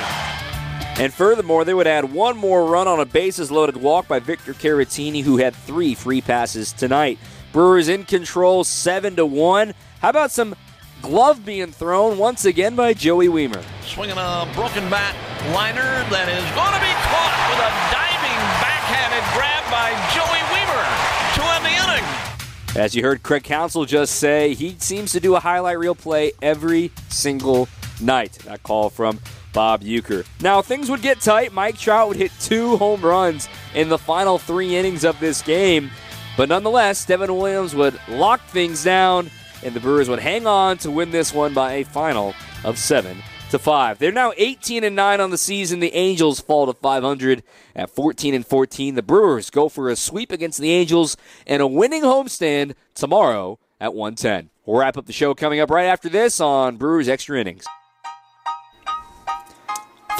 [1.02, 4.54] And furthermore, they would add one more run on a bases loaded walk by Victor
[4.54, 7.18] Caratini, who had three free passes tonight.
[7.52, 9.74] Brewers in control, seven to one.
[10.00, 10.54] How about some
[11.02, 13.62] glove being thrown once again by Joey Wiemer.
[13.84, 15.14] Swinging a broken bat
[15.54, 20.86] liner that is going to be caught with a diving backhanded grab by Joey Wiemer
[21.34, 22.80] to end the inning.
[22.82, 26.32] As you heard Craig Counsell just say, he seems to do a highlight reel play
[26.40, 27.68] every single
[28.00, 28.32] night.
[28.44, 29.18] That call from
[29.52, 30.26] Bob Uecker.
[30.40, 31.52] Now, things would get tight.
[31.52, 35.90] Mike Trout would hit two home runs in the final three innings of this game.
[36.36, 39.30] But nonetheless, Devin Williams would lock things down,
[39.62, 42.34] and the Brewers would hang on to win this one by a final
[42.64, 43.18] of seven
[43.50, 43.98] to five.
[43.98, 45.80] They're now 18 and nine on the season.
[45.80, 47.42] The Angels fall to 500
[47.74, 48.94] at 14 and 14.
[48.94, 53.94] The Brewers go for a sweep against the Angels and a winning homestand tomorrow at
[53.94, 54.50] 110.
[54.64, 57.64] We'll wrap up the show coming up right after this on Brewers Extra Innings.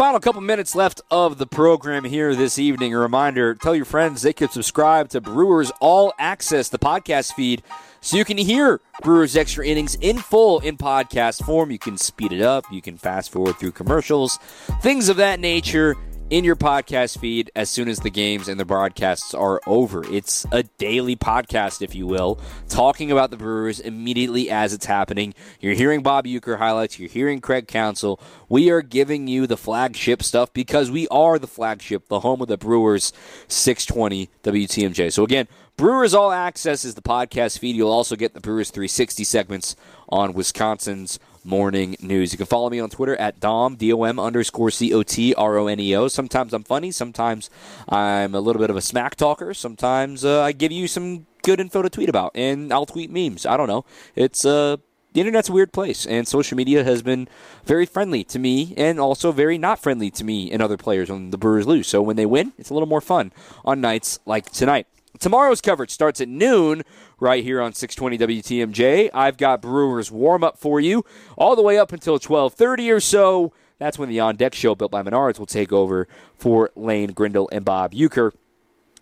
[0.01, 2.95] Final couple minutes left of the program here this evening.
[2.95, 7.63] A reminder tell your friends they could subscribe to Brewers All Access, the podcast feed,
[8.01, 11.71] so you can hear Brewers Extra Innings in full in podcast form.
[11.71, 14.39] You can speed it up, you can fast forward through commercials,
[14.81, 15.99] things of that nature
[16.31, 20.05] in your podcast feed as soon as the games and the broadcasts are over.
[20.13, 25.35] It's a daily podcast, if you will, talking about the Brewers immediately as it's happening.
[25.59, 28.21] You're hearing Bob Uecker highlights, you're hearing Craig Counsell.
[28.49, 32.49] We are giving you the flagship stuff because we are the flagship, the home of
[32.49, 33.13] the Brewers
[33.49, 35.13] 620 WTMJ.
[35.13, 37.75] So again, Brewers All Access is the podcast feed.
[37.75, 39.75] You'll also get the Brewers 360 segments
[40.09, 42.33] on Wisconsin's morning news.
[42.33, 46.09] You can follow me on Twitter at Dom, D-O-M underscore C-O-T-R-O-N-E-O.
[46.09, 46.91] Sometimes I'm funny.
[46.91, 47.51] Sometimes
[47.89, 49.55] I'm a little bit of a smack talker.
[49.55, 53.47] Sometimes uh, I give you some good info to tweet about, and I'll tweet memes.
[53.47, 53.85] I don't know.
[54.15, 54.77] It's uh,
[55.13, 57.29] the internet's a weird place, and social media has been
[57.65, 61.31] very friendly to me and also very not friendly to me and other players when
[61.31, 61.89] the Brewers lose.
[61.89, 63.33] So when they win, it's a little more fun
[63.65, 64.87] on nights like tonight.
[65.19, 66.83] Tomorrow's coverage starts at noon
[67.21, 69.11] right here on 620 WTMJ.
[69.15, 71.05] I've got Brewers warm up for you
[71.37, 73.53] all the way up until 12:30 or so.
[73.79, 77.49] That's when the on deck show built by Menards will take over for Lane Grindle
[77.53, 78.33] and Bob Uecker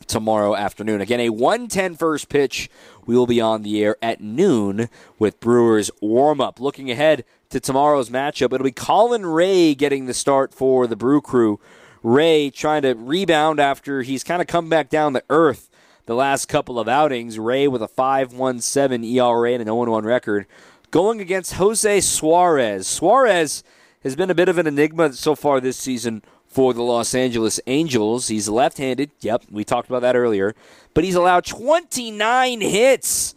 [0.06, 1.00] tomorrow afternoon.
[1.00, 2.70] Again, a 110 first pitch.
[3.04, 4.88] We will be on the air at noon
[5.18, 6.60] with Brewers warm up.
[6.60, 11.20] Looking ahead to tomorrow's matchup, it'll be Colin Rea getting the start for the Brew
[11.20, 11.58] Crew.
[12.02, 15.67] Rea trying to rebound after he's kind of come back down to earth
[16.08, 17.38] the last couple of outings.
[17.38, 20.46] Rea with a 5.17 ERA and an 0-1 record,
[20.90, 22.86] going against Jose Suarez.
[22.86, 23.62] Suarez
[24.02, 27.60] has been a bit of an enigma so far this season for the Los Angeles
[27.66, 28.28] Angels.
[28.28, 29.10] He's left-handed.
[29.20, 30.54] Yep, we talked about that earlier.
[30.94, 33.34] But he's allowed 29 hits.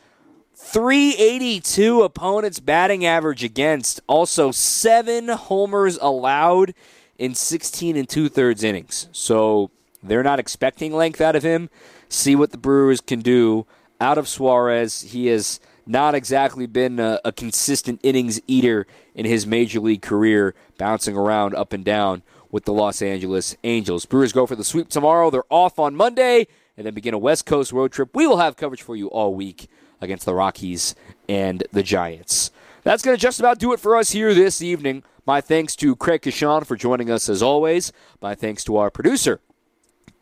[0.56, 4.00] 382 opponents batting average against.
[4.08, 6.74] Also, seven homers allowed
[7.18, 9.10] in 16 and two thirds innings.
[9.12, 11.70] So they're not expecting length out of him.
[12.12, 13.66] See what the Brewers can do
[14.02, 15.02] out of Suarez.
[15.02, 18.86] He has not exactly been a, a consistent innings eater
[19.16, 24.06] in his major league career, bouncing around up and down with the Los Angeles Angels.
[24.06, 25.30] Brewers go for the sweep tomorrow.
[25.30, 28.14] They're off on Monday and then begin a West Coast road trip.
[28.14, 29.70] We will have coverage for you all week
[30.02, 30.96] against the Rockies
[31.30, 32.52] and the Giants.
[32.84, 35.04] That's going to just about do it for us here this evening.
[35.26, 37.94] My thanks to Craig Coshun for joining us as always.
[38.22, 39.40] My thanks to our producer,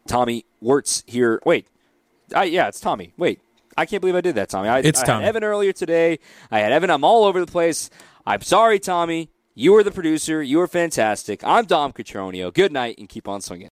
[0.07, 1.41] Tommy Wirtz here.
[1.45, 1.65] Wait,
[2.35, 3.13] I, yeah, it's Tommy.
[3.17, 3.41] Wait,
[3.77, 4.69] I can't believe I did that, Tommy.
[4.69, 5.23] I, It's I Tommy.
[5.23, 6.19] had Evan earlier today.
[6.51, 6.89] I had Evan.
[6.89, 7.89] I'm all over the place.
[8.25, 9.29] I'm sorry, Tommy.
[9.55, 10.41] You were the producer.
[10.41, 11.43] You were fantastic.
[11.43, 12.53] I'm Dom Cotroneo.
[12.53, 13.67] Good night and keep on swinging.